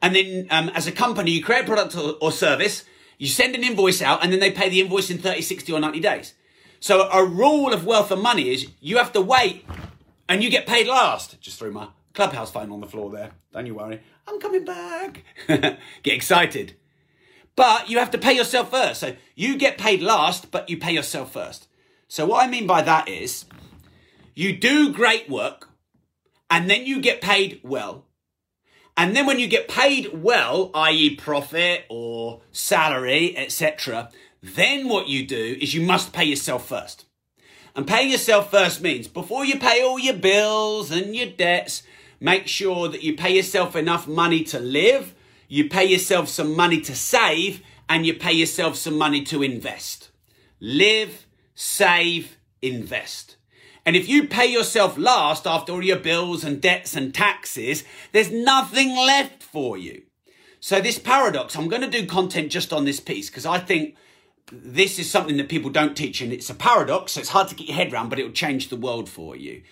And 0.00 0.14
then 0.14 0.46
um, 0.50 0.68
as 0.70 0.86
a 0.86 0.92
company, 0.92 1.32
you 1.32 1.42
create 1.42 1.64
a 1.64 1.66
product 1.66 1.96
or, 1.96 2.14
or 2.20 2.30
service, 2.30 2.84
you 3.18 3.26
send 3.26 3.54
an 3.54 3.64
invoice 3.64 4.02
out, 4.02 4.22
and 4.22 4.32
then 4.32 4.40
they 4.40 4.50
pay 4.50 4.68
the 4.68 4.80
invoice 4.80 5.10
in 5.10 5.18
30, 5.18 5.42
60, 5.42 5.72
or 5.72 5.80
90 5.80 6.00
days. 6.00 6.34
So 6.80 7.08
a 7.08 7.24
rule 7.24 7.72
of 7.72 7.86
wealth 7.86 8.10
and 8.10 8.20
money 8.20 8.50
is 8.50 8.68
you 8.80 8.98
have 8.98 9.12
to 9.12 9.20
wait 9.20 9.64
and 10.28 10.42
you 10.42 10.50
get 10.50 10.66
paid 10.66 10.86
last. 10.88 11.40
Just 11.40 11.58
threw 11.58 11.70
my 11.70 11.88
clubhouse 12.14 12.50
phone 12.50 12.72
on 12.72 12.80
the 12.80 12.88
floor 12.88 13.10
there. 13.10 13.30
Don't 13.52 13.66
you 13.66 13.74
worry. 13.74 14.00
I'm 14.26 14.40
coming 14.40 14.64
back. 14.64 15.24
get 15.46 15.78
excited. 16.04 16.74
But 17.56 17.90
you 17.90 17.98
have 17.98 18.10
to 18.12 18.18
pay 18.18 18.32
yourself 18.32 18.70
first. 18.70 19.00
So 19.00 19.16
you 19.34 19.56
get 19.56 19.78
paid 19.78 20.02
last, 20.02 20.50
but 20.50 20.68
you 20.70 20.76
pay 20.76 20.92
yourself 20.92 21.32
first. 21.32 21.68
So 22.08 22.26
what 22.26 22.44
I 22.44 22.48
mean 22.48 22.66
by 22.66 22.82
that 22.82 23.08
is 23.08 23.44
you 24.34 24.56
do 24.56 24.92
great 24.92 25.28
work 25.28 25.68
and 26.50 26.70
then 26.70 26.86
you 26.86 27.00
get 27.00 27.20
paid 27.20 27.60
well. 27.62 28.06
And 28.96 29.16
then 29.16 29.26
when 29.26 29.38
you 29.38 29.46
get 29.46 29.68
paid 29.68 30.10
well, 30.12 30.70
i.e. 30.74 31.16
profit 31.16 31.86
or 31.88 32.42
salary, 32.52 33.36
etc., 33.36 34.10
then 34.42 34.88
what 34.88 35.08
you 35.08 35.26
do 35.26 35.56
is 35.60 35.72
you 35.72 35.80
must 35.80 36.12
pay 36.12 36.24
yourself 36.24 36.68
first. 36.68 37.06
And 37.74 37.86
paying 37.86 38.10
yourself 38.10 38.50
first 38.50 38.82
means 38.82 39.08
before 39.08 39.46
you 39.46 39.58
pay 39.58 39.82
all 39.82 39.98
your 39.98 40.16
bills 40.16 40.90
and 40.90 41.16
your 41.16 41.28
debts, 41.28 41.82
Make 42.22 42.46
sure 42.46 42.86
that 42.86 43.02
you 43.02 43.16
pay 43.16 43.34
yourself 43.34 43.74
enough 43.74 44.06
money 44.06 44.44
to 44.44 44.60
live, 44.60 45.12
you 45.52 45.68
pay 45.68 45.84
yourself 45.84 46.30
some 46.30 46.56
money 46.56 46.80
to 46.80 46.94
save, 46.94 47.62
and 47.86 48.06
you 48.06 48.14
pay 48.14 48.32
yourself 48.32 48.74
some 48.74 48.96
money 48.96 49.22
to 49.24 49.42
invest. 49.42 50.08
Live, 50.60 51.26
save, 51.54 52.38
invest. 52.62 53.36
And 53.84 53.94
if 53.94 54.08
you 54.08 54.26
pay 54.26 54.46
yourself 54.46 54.96
last 54.96 55.46
after 55.46 55.72
all 55.72 55.84
your 55.84 55.98
bills 55.98 56.42
and 56.42 56.58
debts 56.58 56.96
and 56.96 57.12
taxes, 57.12 57.84
there's 58.12 58.30
nothing 58.30 58.96
left 58.96 59.42
for 59.42 59.76
you. 59.76 60.04
So 60.58 60.80
this 60.80 60.98
paradox, 60.98 61.54
I'm 61.54 61.68
going 61.68 61.82
to 61.82 62.00
do 62.00 62.06
content 62.06 62.50
just 62.50 62.72
on 62.72 62.86
this 62.86 62.98
piece 63.00 63.28
because 63.28 63.44
I 63.44 63.58
think 63.58 63.94
this 64.50 64.98
is 64.98 65.10
something 65.10 65.36
that 65.36 65.50
people 65.50 65.68
don't 65.68 65.94
teach 65.94 66.22
and 66.22 66.32
it's 66.32 66.48
a 66.48 66.54
paradox. 66.54 67.12
So 67.12 67.20
it's 67.20 67.28
hard 67.28 67.48
to 67.48 67.54
get 67.54 67.68
your 67.68 67.76
head 67.76 67.92
around, 67.92 68.08
but 68.08 68.18
it 68.18 68.24
will 68.24 68.32
change 68.32 68.70
the 68.70 68.76
world 68.76 69.06
for 69.06 69.36
you. 69.36 69.64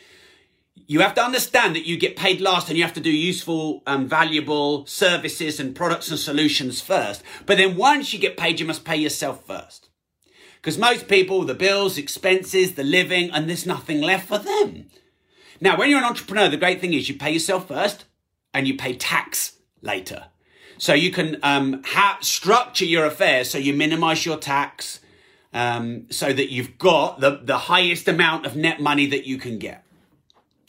You 0.86 1.00
have 1.00 1.14
to 1.14 1.22
understand 1.22 1.76
that 1.76 1.86
you 1.86 1.96
get 1.96 2.16
paid 2.16 2.40
last 2.40 2.68
and 2.68 2.76
you 2.76 2.82
have 2.82 2.94
to 2.94 3.00
do 3.00 3.12
useful 3.12 3.82
and 3.86 4.10
valuable 4.10 4.86
services 4.86 5.60
and 5.60 5.74
products 5.74 6.10
and 6.10 6.18
solutions 6.18 6.80
first. 6.80 7.22
But 7.46 7.58
then 7.58 7.76
once 7.76 8.12
you 8.12 8.18
get 8.18 8.36
paid, 8.36 8.58
you 8.58 8.66
must 8.66 8.84
pay 8.84 8.96
yourself 8.96 9.46
first. 9.46 9.88
Because 10.56 10.78
most 10.78 11.06
people, 11.06 11.44
the 11.44 11.54
bills, 11.54 11.96
expenses, 11.96 12.74
the 12.74 12.82
living, 12.82 13.30
and 13.30 13.48
there's 13.48 13.66
nothing 13.66 14.00
left 14.00 14.26
for 14.28 14.38
them. 14.38 14.86
Now, 15.60 15.78
when 15.78 15.90
you're 15.90 16.00
an 16.00 16.04
entrepreneur, 16.04 16.48
the 16.48 16.56
great 16.56 16.80
thing 16.80 16.92
is 16.92 17.08
you 17.08 17.16
pay 17.16 17.30
yourself 17.30 17.68
first 17.68 18.04
and 18.52 18.66
you 18.66 18.76
pay 18.76 18.94
tax 18.94 19.58
later. 19.82 20.26
So 20.76 20.92
you 20.92 21.12
can 21.12 21.36
um, 21.42 21.82
ha- 21.84 22.18
structure 22.20 22.84
your 22.84 23.04
affairs 23.04 23.50
so 23.50 23.58
you 23.58 23.74
minimize 23.74 24.26
your 24.26 24.38
tax 24.38 25.00
um, 25.52 26.06
so 26.10 26.32
that 26.32 26.50
you've 26.50 26.78
got 26.78 27.20
the, 27.20 27.40
the 27.42 27.58
highest 27.58 28.08
amount 28.08 28.46
of 28.46 28.56
net 28.56 28.80
money 28.80 29.06
that 29.06 29.24
you 29.24 29.38
can 29.38 29.58
get. 29.58 29.84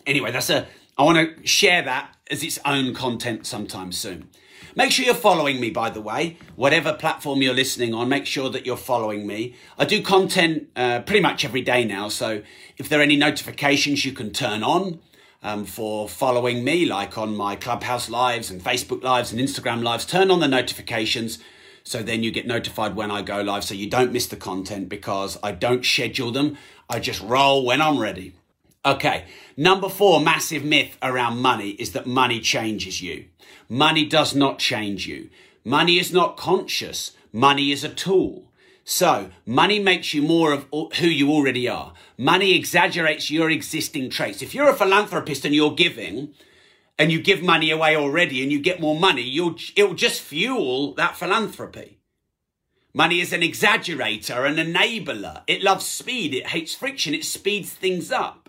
Anyway, 0.06 0.32
that's 0.32 0.50
a, 0.50 0.68
I 0.98 1.04
want 1.04 1.38
to 1.38 1.48
share 1.48 1.82
that 1.84 2.16
as 2.30 2.44
its 2.44 2.60
own 2.66 2.94
content 2.94 3.46
sometime 3.46 3.92
soon. 3.92 4.30
Make 4.76 4.92
sure 4.92 5.06
you're 5.06 5.14
following 5.16 5.60
me, 5.60 5.70
by 5.70 5.90
the 5.90 6.00
way, 6.00 6.38
whatever 6.56 6.94
platform 6.94 7.42
you're 7.42 7.54
listening 7.54 7.94
on, 7.94 8.08
make 8.08 8.26
sure 8.26 8.50
that 8.50 8.66
you're 8.66 8.78
following 8.78 9.28
me. 9.28 9.56
I 9.78 9.84
do 9.84 10.02
content 10.02 10.70
uh, 10.78 11.02
pretty 11.02 11.22
much 11.22 11.44
every 11.44 11.62
day 11.62 11.84
now, 11.84 12.08
so 12.08 12.42
if 12.78 12.88
there 12.88 13.00
are 13.00 13.04
any 13.04 13.18
notifications 13.18 14.06
you 14.06 14.14
can 14.14 14.32
turn 14.32 14.64
on 14.64 15.00
um, 15.44 15.66
for 15.66 16.08
following 16.08 16.64
me, 16.64 16.86
like 16.86 17.18
on 17.18 17.36
my 17.36 17.58
Clubhouse 17.58 18.10
lives 18.10 18.50
and 18.50 18.64
Facebook 18.64 19.04
lives 19.04 19.34
and 19.34 19.42
Instagram 19.42 19.84
lives, 19.84 20.06
turn 20.06 20.32
on 20.32 20.40
the 20.40 20.48
notifications 20.48 21.40
so 21.84 22.04
then 22.04 22.24
you 22.24 22.32
get 22.32 22.48
notified 22.48 22.96
when 22.96 23.12
I 23.12 23.22
go 23.22 23.42
live 23.42 23.64
so 23.64 23.74
you 23.74 23.90
don't 23.90 24.14
miss 24.14 24.28
the 24.28 24.36
content 24.36 24.88
because 24.88 25.38
I 25.44 25.52
don't 25.52 25.84
schedule 25.84 26.32
them. 26.32 26.58
I 26.90 27.00
just 27.00 27.22
roll 27.22 27.66
when 27.66 27.82
I'm 27.82 27.98
ready. 27.98 28.36
Okay, 28.84 29.26
number 29.56 29.90
four 29.90 30.20
massive 30.20 30.64
myth 30.64 30.98
around 31.04 31.38
money 31.38 31.72
is 31.72 31.92
that 31.92 32.08
money 32.08 32.40
changes 32.40 33.02
you. 33.02 33.26
Money 33.70 34.06
does 34.06 34.34
not 34.36 34.58
change 34.58 35.08
you. 35.08 35.30
Money 35.64 36.00
is 36.00 36.12
not 36.12 36.36
conscious. 36.36 37.12
Money 37.32 37.72
is 37.72 37.84
a 37.84 37.90
tool. 37.90 38.46
So, 38.84 39.30
money 39.46 39.78
makes 39.78 40.16
you 40.16 40.24
more 40.24 40.52
of 40.52 40.66
who 40.96 41.08
you 41.08 41.30
already 41.30 41.70
are. 41.70 41.94
Money 42.18 42.56
exaggerates 42.56 43.30
your 43.30 43.52
existing 43.52 44.10
traits. 44.10 44.42
If 44.42 44.56
you're 44.56 44.70
a 44.70 44.76
philanthropist 44.76 45.46
and 45.46 45.54
you're 45.54 45.76
giving, 45.76 46.34
and 46.98 47.12
you 47.12 47.22
give 47.22 47.42
money 47.42 47.72
away 47.72 47.96
already 47.96 48.44
and 48.44 48.52
you 48.52 48.60
get 48.60 48.82
more 48.82 49.00
money, 49.00 49.24
you'll, 49.24 49.56
it'll 49.76 49.94
just 49.94 50.22
fuel 50.22 50.94
that 50.96 51.16
philanthropy. 51.16 52.00
Money 52.94 53.22
is 53.22 53.32
an 53.32 53.42
exaggerator, 53.42 54.46
an 54.46 54.58
enabler. 54.58 55.44
It 55.48 55.64
loves 55.64 55.86
speed. 55.86 56.34
It 56.34 56.48
hates 56.48 56.76
friction. 56.76 57.14
It 57.14 57.26
speeds 57.26 57.72
things 57.72 58.12
up. 58.12 58.41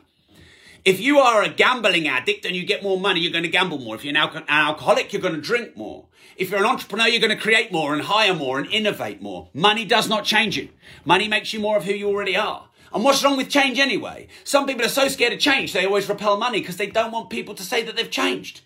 If 0.84 1.00
you 1.00 1.18
are 1.18 1.42
a 1.42 1.48
gambling 1.48 2.08
addict 2.08 2.44
and 2.44 2.56
you 2.56 2.64
get 2.64 2.82
more 2.82 2.98
money, 2.98 3.20
you're 3.20 3.30
going 3.30 3.44
to 3.44 3.50
gamble 3.50 3.78
more. 3.78 3.94
If 3.94 4.04
you're 4.04 4.16
an, 4.16 4.44
alcoholic, 4.48 5.12
you're 5.12 5.22
going 5.22 5.36
to 5.36 5.40
drink 5.40 5.76
more. 5.76 6.06
If 6.36 6.50
you're 6.50 6.58
an 6.58 6.66
entrepreneur, 6.66 7.06
you're 7.06 7.20
going 7.20 7.36
to 7.36 7.40
create 7.40 7.70
more 7.70 7.92
and 7.92 8.02
hire 8.02 8.34
more 8.34 8.58
and 8.58 8.66
innovate 8.68 9.22
more. 9.22 9.48
Money 9.54 9.84
does 9.84 10.08
not 10.08 10.24
change 10.24 10.56
you. 10.56 10.70
Money 11.04 11.28
makes 11.28 11.52
you 11.52 11.60
more 11.60 11.76
of 11.76 11.84
who 11.84 11.92
you 11.92 12.08
already 12.08 12.36
are. 12.36 12.68
And 12.92 13.04
what's 13.04 13.22
wrong 13.22 13.36
with 13.36 13.48
change 13.48 13.78
anyway? 13.78 14.26
Some 14.42 14.66
people 14.66 14.84
are 14.84 14.88
so 14.88 15.06
scared 15.06 15.32
of 15.32 15.38
change, 15.38 15.72
they 15.72 15.86
always 15.86 16.08
repel 16.08 16.36
money 16.36 16.60
because 16.60 16.78
they 16.78 16.88
don't 16.88 17.12
want 17.12 17.30
people 17.30 17.54
to 17.54 17.62
say 17.62 17.82
that 17.84 17.96
they've 17.96 18.10
changed. 18.10 18.62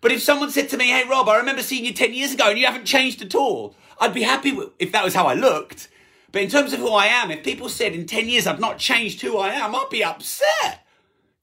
But 0.00 0.12
if 0.12 0.22
someone 0.22 0.50
said 0.50 0.68
to 0.70 0.76
me, 0.76 0.88
hey, 0.88 1.08
Rob, 1.08 1.28
I 1.28 1.36
remember 1.36 1.62
seeing 1.62 1.84
you 1.84 1.92
10 1.92 2.14
years 2.14 2.32
ago 2.32 2.50
and 2.50 2.58
you 2.58 2.66
haven't 2.66 2.86
changed 2.86 3.22
at 3.22 3.34
all, 3.34 3.74
I'd 4.00 4.14
be 4.14 4.22
happy 4.22 4.52
with, 4.52 4.70
if 4.78 4.92
that 4.92 5.04
was 5.04 5.14
how 5.14 5.26
I 5.26 5.34
looked. 5.34 5.88
But 6.30 6.42
in 6.42 6.48
terms 6.48 6.72
of 6.72 6.78
who 6.78 6.90
I 6.90 7.06
am, 7.06 7.30
if 7.30 7.44
people 7.44 7.68
said 7.68 7.92
in 7.92 8.06
10 8.06 8.28
years 8.28 8.46
I've 8.46 8.60
not 8.60 8.78
changed 8.78 9.20
who 9.20 9.36
I 9.36 9.50
am, 9.50 9.74
I'd 9.74 9.88
be 9.90 10.02
upset. 10.02 10.81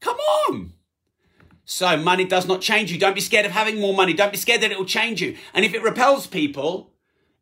Come 0.01 0.17
on. 0.17 0.73
So 1.65 1.97
money 1.97 2.25
does 2.25 2.47
not 2.47 2.61
change 2.61 2.91
you. 2.91 2.97
Don't 2.97 3.13
be 3.13 3.21
scared 3.21 3.45
of 3.45 3.51
having 3.51 3.79
more 3.79 3.93
money. 3.93 4.13
Don't 4.13 4.31
be 4.31 4.37
scared 4.37 4.61
that 4.61 4.71
it 4.71 4.77
will 4.77 4.85
change 4.85 5.21
you. 5.21 5.37
And 5.53 5.63
if 5.63 5.73
it 5.73 5.83
repels 5.83 6.25
people, 6.25 6.93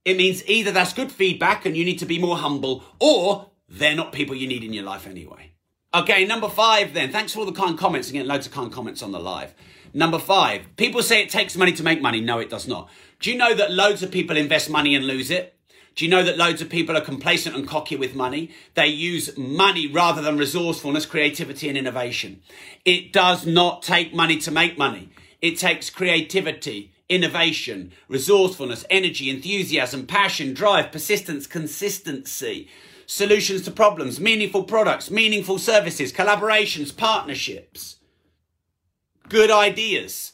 it 0.03 0.17
means 0.17 0.43
either 0.47 0.71
that's 0.71 0.93
good 0.93 1.11
feedback 1.11 1.65
and 1.65 1.77
you 1.77 1.85
need 1.85 1.99
to 1.99 2.05
be 2.05 2.19
more 2.19 2.37
humble, 2.37 2.83
or 2.99 3.51
they're 3.69 3.95
not 3.95 4.11
people 4.11 4.35
you 4.35 4.47
need 4.47 4.63
in 4.63 4.73
your 4.73 4.83
life 4.83 5.07
anyway. 5.07 5.53
Okay, 5.93 6.25
number 6.25 6.49
five 6.49 6.93
then. 6.93 7.11
Thanks 7.11 7.33
for 7.33 7.39
all 7.39 7.45
the 7.45 7.51
kind 7.53 7.77
comments 7.77 8.09
and 8.09 8.13
getting 8.13 8.27
loads 8.27 8.45
of 8.45 8.53
kind 8.53 8.71
comments 8.71 9.01
on 9.01 9.11
the 9.11 9.19
live. 9.19 9.53
Number 9.93 10.19
five, 10.19 10.75
people 10.75 11.01
say 11.01 11.23
it 11.23 11.29
takes 11.29 11.55
money 11.55 11.71
to 11.71 11.83
make 11.83 12.01
money. 12.01 12.19
No, 12.21 12.39
it 12.39 12.49
does 12.49 12.67
not. 12.67 12.89
Do 13.19 13.31
you 13.31 13.37
know 13.37 13.55
that 13.55 13.71
loads 13.71 14.03
of 14.03 14.11
people 14.11 14.37
invest 14.37 14.69
money 14.69 14.93
and 14.93 15.07
lose 15.07 15.31
it? 15.31 15.56
Do 15.97 16.05
you 16.05 16.11
know 16.11 16.23
that 16.23 16.37
loads 16.37 16.61
of 16.61 16.69
people 16.69 16.95
are 16.95 17.01
complacent 17.01 17.55
and 17.55 17.67
cocky 17.67 17.95
with 17.95 18.13
money? 18.13 18.51
They 18.75 18.85
use 18.85 19.35
money 19.35 19.87
rather 19.87 20.21
than 20.21 20.37
resourcefulness, 20.37 21.07
creativity, 21.07 21.69
and 21.69 21.77
innovation. 21.77 22.41
It 22.85 23.11
does 23.11 23.47
not 23.47 23.81
take 23.81 24.13
money 24.13 24.37
to 24.37 24.51
make 24.51 24.77
money. 24.77 25.09
It 25.41 25.57
takes 25.57 25.89
creativity, 25.89 26.93
innovation, 27.09 27.93
resourcefulness, 28.09 28.85
energy, 28.91 29.31
enthusiasm, 29.31 30.05
passion, 30.05 30.53
drive, 30.53 30.91
persistence, 30.91 31.47
consistency, 31.47 32.69
solutions 33.07 33.63
to 33.63 33.71
problems, 33.71 34.19
meaningful 34.19 34.65
products, 34.65 35.09
meaningful 35.09 35.57
services, 35.57 36.13
collaborations, 36.13 36.95
partnerships, 36.95 37.97
good 39.29 39.49
ideas. 39.49 40.33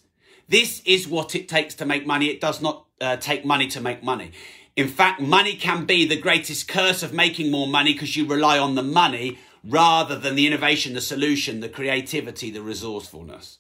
This 0.50 0.82
is 0.84 1.08
what 1.08 1.36
it 1.36 1.48
takes 1.48 1.74
to 1.76 1.86
make 1.86 2.06
money. 2.06 2.28
It 2.28 2.42
does 2.42 2.62
not 2.62 2.86
uh, 3.00 3.16
take 3.16 3.46
money 3.46 3.68
to 3.68 3.80
make 3.80 4.04
money. 4.04 4.34
In 4.76 4.88
fact, 4.88 5.22
money 5.22 5.56
can 5.56 5.86
be 5.86 6.08
the 6.08 6.20
greatest 6.20 6.68
curse 6.68 7.04
of 7.04 7.14
making 7.14 7.52
more 7.52 7.68
money 7.68 7.94
because 7.94 8.16
you 8.16 8.26
rely 8.26 8.58
on 8.58 8.74
the 8.76 8.84
money 8.84 9.38
rather 9.64 10.18
than 10.18 10.36
the 10.36 10.48
innovation, 10.48 10.94
the 10.94 11.02
solution, 11.02 11.60
the 11.60 11.70
creativity, 11.70 12.50
the 12.50 12.62
resourcefulness. 12.62 13.60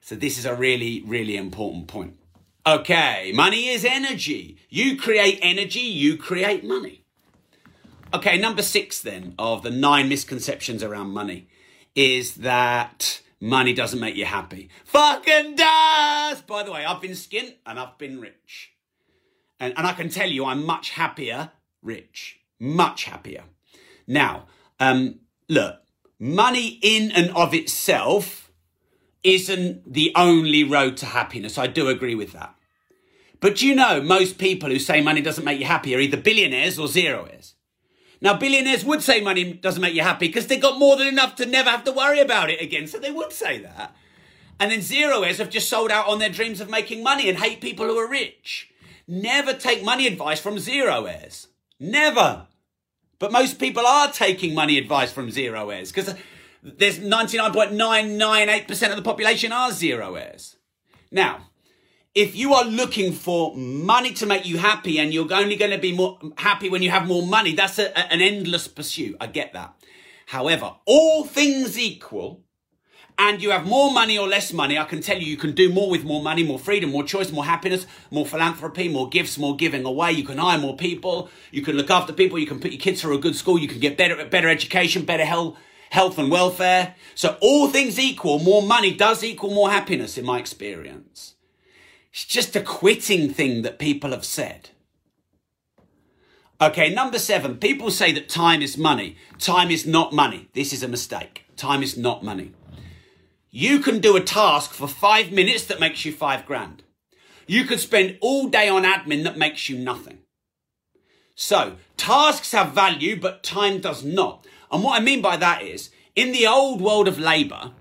So 0.00 0.14
this 0.14 0.38
is 0.38 0.46
a 0.46 0.54
really, 0.54 1.02
really 1.06 1.36
important 1.36 1.86
point. 1.86 2.16
Okay, 2.66 3.32
money 3.34 3.68
is 3.68 3.84
energy. 3.84 4.56
You 4.68 4.96
create 4.96 5.38
energy, 5.42 5.80
you 5.80 6.16
create 6.16 6.64
money. 6.64 7.04
Okay, 8.14 8.38
number 8.38 8.62
six 8.62 9.00
then 9.00 9.34
of 9.38 9.62
the 9.62 9.70
nine 9.70 10.08
misconceptions 10.08 10.82
around 10.82 11.10
money 11.10 11.48
is 11.94 12.36
that 12.36 13.20
money 13.40 13.72
doesn't 13.72 14.00
make 14.00 14.16
you 14.16 14.24
happy. 14.24 14.70
Fucking 14.84 15.56
does! 15.56 16.42
By 16.42 16.62
the 16.62 16.72
way, 16.72 16.84
I've 16.84 17.02
been 17.02 17.12
skint 17.12 17.54
and 17.66 17.78
I've 17.78 17.98
been 17.98 18.20
rich. 18.20 18.72
And, 19.62 19.74
and 19.76 19.86
I 19.86 19.92
can 19.92 20.08
tell 20.08 20.28
you, 20.28 20.44
I'm 20.44 20.66
much 20.66 20.90
happier 20.90 21.52
rich. 21.82 22.40
Much 22.58 23.04
happier. 23.04 23.44
Now, 24.08 24.46
um, 24.80 25.20
look, 25.48 25.76
money 26.18 26.80
in 26.82 27.12
and 27.12 27.30
of 27.36 27.54
itself 27.54 28.50
isn't 29.22 29.92
the 29.92 30.10
only 30.16 30.64
road 30.64 30.96
to 30.96 31.06
happiness. 31.06 31.58
I 31.58 31.68
do 31.68 31.86
agree 31.88 32.16
with 32.16 32.32
that. 32.32 32.56
But 33.38 33.62
you 33.62 33.76
know, 33.76 34.02
most 34.02 34.36
people 34.36 34.68
who 34.68 34.80
say 34.80 35.00
money 35.00 35.20
doesn't 35.20 35.44
make 35.44 35.60
you 35.60 35.66
happy 35.66 35.94
are 35.94 36.00
either 36.00 36.16
billionaires 36.16 36.76
or 36.76 36.88
zeroers. 36.88 37.52
Now, 38.20 38.36
billionaires 38.36 38.84
would 38.84 39.00
say 39.00 39.20
money 39.20 39.52
doesn't 39.52 39.80
make 39.80 39.94
you 39.94 40.02
happy 40.02 40.26
because 40.26 40.48
they've 40.48 40.60
got 40.60 40.80
more 40.80 40.96
than 40.96 41.06
enough 41.06 41.36
to 41.36 41.46
never 41.46 41.70
have 41.70 41.84
to 41.84 41.92
worry 41.92 42.18
about 42.18 42.50
it 42.50 42.60
again. 42.60 42.88
So 42.88 42.98
they 42.98 43.12
would 43.12 43.32
say 43.32 43.60
that. 43.60 43.94
And 44.58 44.72
then 44.72 44.80
zeroers 44.80 45.38
have 45.38 45.50
just 45.50 45.68
sold 45.68 45.92
out 45.92 46.08
on 46.08 46.18
their 46.18 46.30
dreams 46.30 46.60
of 46.60 46.68
making 46.68 47.04
money 47.04 47.28
and 47.28 47.38
hate 47.38 47.60
people 47.60 47.86
who 47.86 47.96
are 47.96 48.08
rich. 48.08 48.71
Never 49.12 49.52
take 49.52 49.84
money 49.84 50.06
advice 50.06 50.40
from 50.40 50.56
zeroers. 50.56 51.48
Never. 51.78 52.46
But 53.18 53.30
most 53.30 53.58
people 53.58 53.86
are 53.86 54.10
taking 54.10 54.54
money 54.54 54.78
advice 54.78 55.12
from 55.12 55.28
zeroers 55.28 55.92
because 55.92 56.14
there's 56.62 56.98
99.998% 56.98 58.90
of 58.90 58.96
the 58.96 59.02
population 59.02 59.52
are 59.52 59.68
zeroers. 59.68 60.56
Now, 61.10 61.50
if 62.14 62.34
you 62.34 62.54
are 62.54 62.64
looking 62.64 63.12
for 63.12 63.54
money 63.54 64.14
to 64.14 64.24
make 64.24 64.46
you 64.46 64.56
happy 64.56 64.98
and 64.98 65.12
you're 65.12 65.30
only 65.30 65.56
going 65.56 65.72
to 65.72 65.78
be 65.78 65.94
more 65.94 66.18
happy 66.38 66.70
when 66.70 66.80
you 66.80 66.88
have 66.88 67.06
more 67.06 67.26
money, 67.26 67.54
that's 67.54 67.78
a, 67.78 67.98
an 68.10 68.22
endless 68.22 68.66
pursuit. 68.66 69.18
I 69.20 69.26
get 69.26 69.52
that. 69.52 69.74
However, 70.24 70.76
all 70.86 71.24
things 71.24 71.78
equal, 71.78 72.41
and 73.22 73.40
you 73.40 73.52
have 73.52 73.66
more 73.66 73.92
money 73.92 74.18
or 74.18 74.26
less 74.26 74.52
money, 74.52 74.76
I 74.76 74.82
can 74.82 75.00
tell 75.00 75.16
you, 75.16 75.26
you 75.26 75.36
can 75.36 75.52
do 75.52 75.72
more 75.72 75.88
with 75.88 76.02
more 76.02 76.20
money, 76.20 76.42
more 76.42 76.58
freedom, 76.58 76.90
more 76.90 77.04
choice, 77.04 77.30
more 77.30 77.44
happiness, 77.44 77.86
more 78.10 78.26
philanthropy, 78.26 78.88
more 78.88 79.08
gifts, 79.08 79.38
more 79.38 79.54
giving 79.54 79.84
away. 79.84 80.10
You 80.10 80.24
can 80.24 80.38
hire 80.38 80.58
more 80.58 80.76
people. 80.76 81.30
You 81.52 81.62
can 81.62 81.76
look 81.76 81.88
after 81.88 82.12
people. 82.12 82.40
You 82.40 82.48
can 82.48 82.58
put 82.58 82.72
your 82.72 82.80
kids 82.80 83.00
through 83.00 83.16
a 83.16 83.20
good 83.20 83.36
school. 83.36 83.60
You 83.60 83.68
can 83.68 83.78
get 83.78 83.96
better, 83.96 84.24
better 84.26 84.48
education, 84.48 85.04
better 85.04 85.24
health, 85.24 85.56
health 85.90 86.18
and 86.18 86.32
welfare. 86.32 86.96
So 87.14 87.38
all 87.40 87.68
things 87.68 87.96
equal, 87.96 88.40
more 88.40 88.60
money 88.60 88.92
does 88.92 89.22
equal 89.22 89.54
more 89.54 89.70
happiness 89.70 90.18
in 90.18 90.26
my 90.26 90.40
experience. 90.40 91.36
It's 92.12 92.24
just 92.24 92.56
a 92.56 92.60
quitting 92.60 93.32
thing 93.32 93.62
that 93.62 93.78
people 93.78 94.10
have 94.10 94.24
said. 94.24 94.70
Okay, 96.60 96.92
number 96.92 97.20
seven, 97.20 97.58
people 97.58 97.92
say 97.92 98.10
that 98.12 98.28
time 98.28 98.62
is 98.62 98.76
money. 98.76 99.16
Time 99.38 99.70
is 99.70 99.86
not 99.86 100.12
money. 100.12 100.48
This 100.54 100.72
is 100.72 100.82
a 100.82 100.88
mistake. 100.88 101.44
Time 101.56 101.84
is 101.84 101.96
not 101.96 102.24
money. 102.24 102.52
You 103.54 103.80
can 103.80 104.00
do 104.00 104.16
a 104.16 104.22
task 104.22 104.72
for 104.72 104.88
five 104.88 105.30
minutes 105.30 105.66
that 105.66 105.78
makes 105.78 106.06
you 106.06 106.12
five 106.12 106.46
grand. 106.46 106.82
You 107.46 107.64
could 107.64 107.80
spend 107.80 108.16
all 108.22 108.48
day 108.48 108.66
on 108.66 108.84
admin 108.84 109.24
that 109.24 109.36
makes 109.36 109.68
you 109.68 109.76
nothing. 109.76 110.20
So, 111.34 111.76
tasks 111.98 112.52
have 112.52 112.72
value, 112.72 113.20
but 113.20 113.42
time 113.42 113.82
does 113.82 114.02
not. 114.02 114.46
And 114.70 114.82
what 114.82 114.98
I 114.98 115.04
mean 115.04 115.20
by 115.20 115.36
that 115.36 115.60
is, 115.60 115.90
in 116.16 116.32
the 116.32 116.46
old 116.46 116.80
world 116.80 117.06
of 117.06 117.18
labour, 117.18 117.72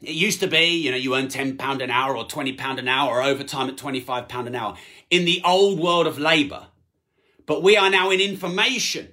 it 0.00 0.14
used 0.14 0.38
to 0.40 0.46
be, 0.46 0.66
you 0.66 0.92
know, 0.92 0.96
you 0.96 1.16
earn 1.16 1.26
£10 1.26 1.82
an 1.82 1.90
hour 1.90 2.16
or 2.16 2.24
£20 2.24 2.78
an 2.78 2.86
hour 2.86 3.16
or 3.16 3.22
overtime 3.22 3.68
at 3.68 3.76
£25 3.76 4.46
an 4.46 4.54
hour. 4.54 4.76
In 5.10 5.24
the 5.24 5.42
old 5.44 5.80
world 5.80 6.06
of 6.06 6.20
labour, 6.20 6.68
but 7.46 7.64
we 7.64 7.76
are 7.76 7.90
now 7.90 8.10
in 8.10 8.20
information. 8.20 9.08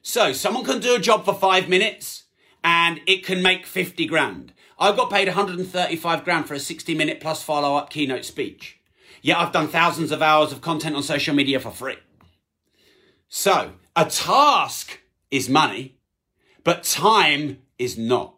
So 0.00 0.32
someone 0.32 0.64
can 0.64 0.80
do 0.80 0.94
a 0.94 1.00
job 1.00 1.26
for 1.26 1.34
five 1.34 1.68
minutes 1.68 2.24
and 2.62 3.00
it 3.06 3.24
can 3.24 3.42
make 3.42 3.66
50 3.66 4.06
grand. 4.06 4.52
I 4.78 4.94
got 4.94 5.10
paid 5.10 5.28
135 5.28 6.24
grand 6.24 6.46
for 6.48 6.54
a 6.54 6.60
60 6.60 6.94
minute 6.94 7.20
plus 7.20 7.42
follow 7.42 7.76
up 7.76 7.90
keynote 7.90 8.24
speech. 8.24 8.78
Yet 9.22 9.38
I've 9.38 9.52
done 9.52 9.68
thousands 9.68 10.12
of 10.12 10.22
hours 10.22 10.52
of 10.52 10.60
content 10.60 10.96
on 10.96 11.02
social 11.02 11.34
media 11.34 11.60
for 11.60 11.70
free. 11.70 11.98
So 13.28 13.72
a 13.94 14.06
task 14.06 15.00
is 15.30 15.48
money, 15.48 15.98
but 16.64 16.82
time 16.82 17.58
is 17.78 17.98
not. 17.98 18.34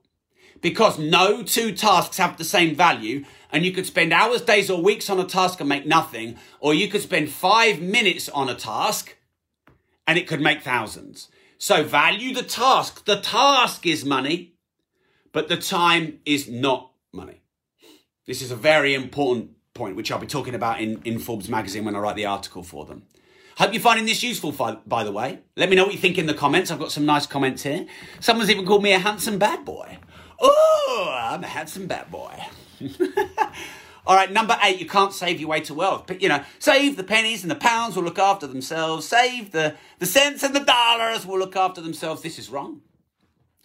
Because 0.61 0.99
no 0.99 1.43
two 1.43 1.73
tasks 1.73 2.19
have 2.19 2.37
the 2.37 2.45
same 2.45 2.75
value 2.75 3.25
and 3.51 3.65
you 3.65 3.73
could 3.73 3.87
spend 3.87 4.13
hours, 4.13 4.43
days, 4.43 4.71
or 4.71 4.83
weeks 4.83 5.11
on 5.11 5.21
a 5.21 5.25
task 5.25 5.61
and 5.61 5.69
make 5.69 5.87
nothing, 5.87 6.37
or 6.61 6.73
you 6.73 6.89
could 6.89 7.03
spend 7.03 7.31
five 7.31 7.81
minutes 7.81 8.29
on 8.29 8.49
a 8.49 8.55
task 8.55 9.17
and 10.07 10.19
it 10.19 10.27
could 10.27 10.41
make 10.41 10.63
thousands. 10.63 11.29
So 11.63 11.85
value 11.85 12.35
the 12.35 12.43
task. 12.43 13.05
The 13.05 13.21
task 13.21 13.87
is 13.87 14.05
money, 14.05 14.55
but 15.31 15.47
the 15.47 15.57
time 15.57 16.19
is 16.27 16.49
not 16.49 16.91
money. 17.13 17.41
This 18.27 18.43
is 18.43 18.51
a 18.51 18.57
very 18.57 18.95
important 18.95 19.51
point, 19.73 19.95
which 19.95 20.11
I'll 20.11 20.19
be 20.19 20.27
talking 20.27 20.57
about 20.57 20.81
in, 20.81 21.01
in 21.05 21.21
Forbes 21.21 21.49
magazine 21.49 21.85
when 21.85 21.95
I 21.95 22.01
write 22.01 22.17
the 22.17 22.27
article 22.27 22.65
for 22.65 22.85
them. 22.85 23.05
Hope 23.59 23.73
you're 23.73 23.81
finding 23.81 24.07
this 24.07 24.25
useful, 24.25 24.51
by 24.85 25.05
the 25.05 25.13
way. 25.13 25.39
Let 25.57 25.71
me 25.71 25.77
know 25.77 25.85
what 25.85 25.93
you 25.93 26.01
think 26.01 26.19
in 26.19 26.27
the 26.27 26.35
comments. 26.35 26.73
I've 26.73 26.81
got 26.81 26.91
some 26.91 27.07
nice 27.07 27.27
comments 27.27 27.63
here. 27.63 27.87
Someone's 28.19 28.51
even 28.51 28.67
called 28.67 28.83
me 28.83 28.93
a 28.93 28.99
handsome 28.99 29.39
bad 29.39 29.65
boy. 29.65 29.99
Oh, 30.41 31.15
I'm 31.17 31.45
a 31.45 31.47
handsome 31.47 31.87
bad 31.87 32.11
boy. 32.11 32.45
All 34.05 34.17
right, 34.17 34.33
number 34.33 34.59
eight, 34.63 34.81
you 34.81 34.87
can't 34.87 35.13
save 35.13 35.39
your 35.41 35.49
way 35.49 35.61
to 35.61 35.75
wealth. 35.75 36.05
But, 36.07 36.23
you 36.23 36.29
know, 36.29 36.43
save 36.59 36.97
the 36.97 37.05
pennies 37.05 37.43
and 37.43 37.51
the 37.51 37.57
pounds 37.57 37.95
will 37.95 38.03
look 38.03 38.19
after 38.19 38.47
themselves. 38.47 39.07
Save 39.07 39.53
the, 39.53 39.77
the 40.01 40.07
cents 40.07 40.43
and 40.43 40.55
the 40.55 40.61
dollars 40.65 41.25
will 41.25 41.39
look 41.39 41.55
after 41.55 41.81
themselves. 41.81 42.23
This 42.23 42.39
is 42.39 42.51
wrong. 42.51 42.81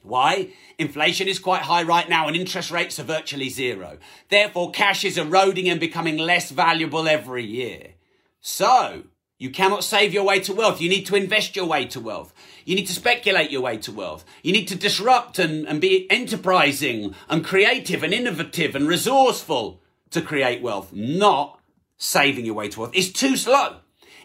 Why? 0.03 0.50
Inflation 0.77 1.27
is 1.27 1.39
quite 1.39 1.63
high 1.63 1.84
right 1.84 2.08
now 2.08 2.27
and 2.27 2.36
interest 2.36 2.70
rates 2.70 3.00
are 3.00 3.03
virtually 3.03 3.50
zero. 3.50 3.98
Therefore, 4.29 4.72
cash 4.72 5.03
is 5.03 5.17
eroding 5.17 5.67
and 5.70 5.79
becoming 5.79 6.17
less 6.17 6.51
valuable 6.51 7.08
every 7.08 7.44
year. 7.44 7.96
So, 8.39 9.03
you 9.39 9.50
cannot 9.50 9.84
save 9.84 10.13
your 10.13 10.24
way 10.24 10.39
to 10.41 10.53
wealth. 10.53 10.79
You 10.79 10.89
need 10.89 11.06
to 11.08 11.15
invest 11.15 11.56
your 11.56 11.65
way 11.65 11.86
to 11.88 12.00
wealth. 12.00 12.34
You 12.63 12.75
need 12.75 12.88
to 12.88 12.94
speculate 12.94 13.51
your 13.51 13.62
way 13.62 13.77
to 13.77 13.91
wealth. 13.91 14.24
You 14.44 14.53
need 14.53 14.67
to 14.67 14.75
disrupt 14.75 15.39
and, 15.39 15.67
and 15.67 15.82
be 15.82 16.10
enterprising 16.12 17.15
and 17.27 17.44
creative 17.44 18.03
and 18.03 18.14
innovative 18.14 18.75
and 18.75 18.88
resourceful 18.88 19.81
to 20.11 20.22
create 20.22 20.61
wealth, 20.61 20.93
not 20.93 21.59
saving 21.98 22.46
your 22.46 22.55
way 22.55 22.70
to 22.70 22.79
wealth. 22.79 22.91
It's 22.93 23.11
too 23.11 23.37
slow. 23.37 23.77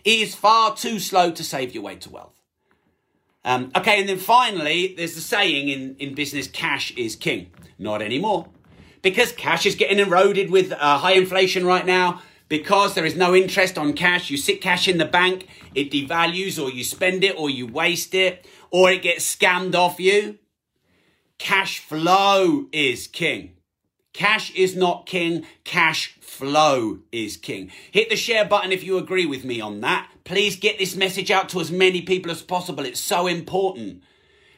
It 0.04 0.20
is 0.20 0.34
far 0.34 0.74
too 0.74 0.98
slow 0.98 1.30
to 1.30 1.44
save 1.44 1.74
your 1.74 1.82
way 1.82 1.96
to 1.96 2.10
wealth. 2.10 2.40
Um, 3.44 3.72
okay, 3.76 4.00
and 4.00 4.08
then 4.08 4.18
finally, 4.18 4.94
there's 4.96 5.14
the 5.14 5.20
saying 5.20 5.68
in, 5.68 5.96
in 5.98 6.14
business 6.14 6.46
cash 6.46 6.92
is 6.96 7.16
king. 7.16 7.50
Not 7.78 8.02
anymore. 8.02 8.48
Because 9.00 9.32
cash 9.32 9.66
is 9.66 9.74
getting 9.74 9.98
eroded 9.98 10.50
with 10.50 10.72
uh, 10.72 10.98
high 10.98 11.14
inflation 11.14 11.66
right 11.66 11.84
now 11.84 12.22
because 12.52 12.94
there 12.94 13.06
is 13.06 13.16
no 13.16 13.34
interest 13.34 13.78
on 13.78 13.94
cash, 13.94 14.28
you 14.28 14.36
sit 14.36 14.60
cash 14.60 14.86
in 14.86 14.98
the 14.98 15.06
bank, 15.06 15.48
it 15.74 15.90
devalues, 15.90 16.62
or 16.62 16.70
you 16.70 16.84
spend 16.84 17.24
it, 17.24 17.34
or 17.38 17.48
you 17.48 17.66
waste 17.66 18.14
it, 18.14 18.46
or 18.70 18.90
it 18.90 19.00
gets 19.00 19.34
scammed 19.34 19.74
off 19.74 19.98
you. 19.98 20.38
Cash 21.38 21.78
flow 21.78 22.66
is 22.70 23.06
king. 23.06 23.54
Cash 24.12 24.54
is 24.54 24.76
not 24.76 25.06
king, 25.06 25.46
cash 25.64 26.14
flow 26.20 26.98
is 27.10 27.36
king. 27.36 27.70
Hit 27.90 28.10
the 28.10 28.16
share 28.16 28.44
button 28.44 28.72
if 28.72 28.84
you 28.84 28.98
agree 28.98 29.26
with 29.26 29.44
me 29.44 29.60
on 29.60 29.80
that. 29.80 30.10
Please 30.24 30.56
get 30.56 30.78
this 30.78 30.94
message 30.94 31.30
out 31.30 31.48
to 31.50 31.60
as 31.60 31.70
many 31.70 32.02
people 32.02 32.30
as 32.30 32.42
possible. 32.42 32.84
It's 32.84 33.00
so 33.00 33.26
important. 33.26 34.02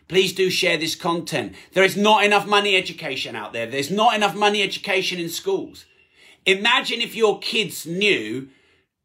Please 0.09 0.33
do 0.33 0.51
share 0.51 0.77
this 0.77 0.95
content. 0.95 1.55
There 1.73 1.85
is 1.85 1.97
not 1.97 2.25
enough 2.25 2.47
money 2.47 2.77
education 2.77 3.37
out 3.37 3.53
there. 3.53 3.67
There's 3.67 3.91
not 3.91 4.15
enough 4.15 4.35
money 4.35 4.63
education 4.63 5.19
in 5.19 5.29
schools. 5.29 5.87
Imagine 6.47 7.01
if 7.01 7.15
your 7.15 7.39
kids 7.39 7.87
knew 7.87 8.49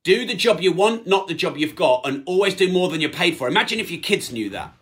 do 0.03 0.25
the 0.25 0.35
job 0.35 0.61
you 0.61 0.71
want, 0.71 1.07
not 1.07 1.27
the 1.27 1.33
job 1.33 1.57
you've 1.57 1.75
got, 1.75 2.05
and 2.05 2.23
always 2.25 2.55
do 2.55 2.71
more 2.71 2.89
than 2.89 3.01
you're 3.01 3.09
paid 3.09 3.37
for. 3.37 3.47
Imagine 3.47 3.79
if 3.79 3.91
your 3.91 4.01
kids 4.01 4.31
knew 4.31 4.49
that. 4.49 4.73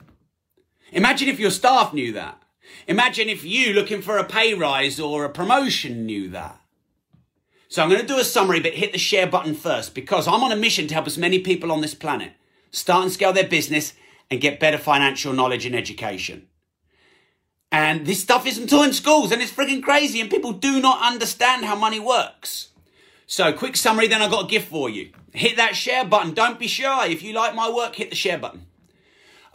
Imagine 0.92 1.28
if 1.28 1.40
your 1.40 1.52
staff 1.52 1.94
knew 1.94 2.14
that. 2.14 2.42
Imagine 2.88 3.30
if 3.30 3.44
you 3.44 3.74
looking 3.74 4.02
for 4.02 4.18
a 4.18 4.24
pay 4.24 4.54
rise 4.54 5.00
or 5.00 5.26
a 5.26 5.30
promotion 5.30 6.06
knew 6.06 6.30
that. 6.30 6.62
So 7.70 7.84
I'm 7.84 7.90
going 7.90 8.02
to 8.02 8.08
do 8.08 8.20
a 8.20 8.24
summary, 8.24 8.60
but 8.60 8.74
hit 8.74 8.94
the 8.94 8.98
share 8.98 9.28
button 9.28 9.54
first 9.54 9.94
because 9.94 10.28
I'm 10.28 10.44
on 10.44 10.52
a 10.52 10.56
mission 10.56 10.88
to 10.88 10.94
help 10.94 11.08
as 11.08 11.18
many 11.18 11.40
people 11.40 11.72
on 11.72 11.82
this 11.82 11.94
planet 11.94 12.34
start 12.72 13.04
and 13.04 13.12
scale 13.12 13.34
their 13.34 13.48
business 13.48 13.94
and 14.30 14.42
get 14.42 14.60
better 14.60 14.78
financial 14.78 15.34
knowledge 15.34 15.66
and 15.66 15.76
education. 15.76 16.48
And 17.72 18.06
this 18.06 18.22
stuff 18.22 18.48
isn't 18.48 18.70
taught 18.70 18.88
in 18.88 18.94
schools 18.94 19.32
and 19.32 19.42
it's 19.42 19.52
freaking 19.52 19.84
crazy 19.84 20.22
and 20.22 20.30
people 20.30 20.54
do 20.54 20.80
not 20.82 21.02
understand 21.02 21.66
how 21.66 21.76
money 21.76 22.00
works. 22.00 22.70
So 23.26 23.52
quick 23.52 23.76
summary, 23.76 24.08
then 24.08 24.22
I've 24.22 24.32
got 24.32 24.46
a 24.46 24.48
gift 24.48 24.70
for 24.70 24.90
you. 24.90 25.12
Hit 25.34 25.58
that 25.58 25.76
share 25.76 26.06
button. 26.06 26.34
Don't 26.34 26.60
be 26.60 26.68
shy. 26.68 27.08
If 27.08 27.22
you 27.22 27.34
like 27.34 27.54
my 27.54 27.70
work, 27.70 27.96
hit 27.96 28.10
the 28.10 28.16
share 28.16 28.38
button. 28.38 28.68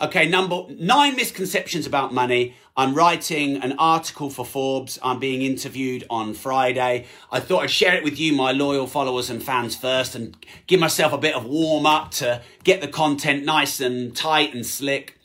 Okay, 0.03 0.27
number 0.27 0.65
nine 0.69 1.15
misconceptions 1.15 1.87
about 1.87 2.13
money. 2.13 2.57
I'm 2.77 2.93
writing 2.93 3.59
an 3.59 3.75
article 3.79 4.31
for 4.31 4.45
Forbes. 4.45 4.99
I'm 5.01 5.21
being 5.21 5.43
interviewed 5.43 6.05
on 6.11 6.35
Friday. 6.35 7.07
I 7.31 7.39
thought 7.39 7.63
I'd 7.63 7.71
share 7.71 7.95
it 7.95 8.03
with 8.03 8.19
you, 8.19 8.33
my 8.33 8.51
loyal 8.51 8.89
followers 8.89 9.31
and 9.31 9.41
fans 9.41 9.77
first, 9.77 10.17
and 10.17 10.37
give 10.67 10.81
myself 10.81 11.13
a 11.13 11.19
bit 11.19 11.37
of 11.37 11.45
warm 11.45 11.87
up 11.87 12.11
to 12.13 12.43
get 12.65 12.81
the 12.81 12.89
content 12.89 13.45
nice 13.45 13.81
and 13.81 14.17
tight 14.17 14.53
and 14.53 14.67
slick. 14.67 15.21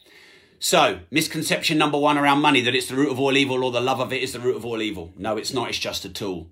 So, 0.60 1.00
misconception 1.10 1.80
number 1.80 1.98
one 1.98 2.20
around 2.20 2.42
money 2.42 2.62
that 2.62 2.76
it's 2.76 2.88
the 2.88 2.96
root 2.96 3.10
of 3.10 3.20
all 3.20 3.36
evil 3.36 3.64
or 3.64 3.72
the 3.72 3.82
love 3.82 4.00
of 4.00 4.14
it 4.14 4.22
is 4.22 4.34
the 4.34 4.40
root 4.40 4.58
of 4.58 4.66
all 4.66 4.84
evil. 4.84 5.12
No, 5.18 5.38
it's 5.38 5.54
not. 5.54 5.70
It's 5.70 5.80
just 5.80 6.06
a 6.06 6.10
tool. 6.10 6.52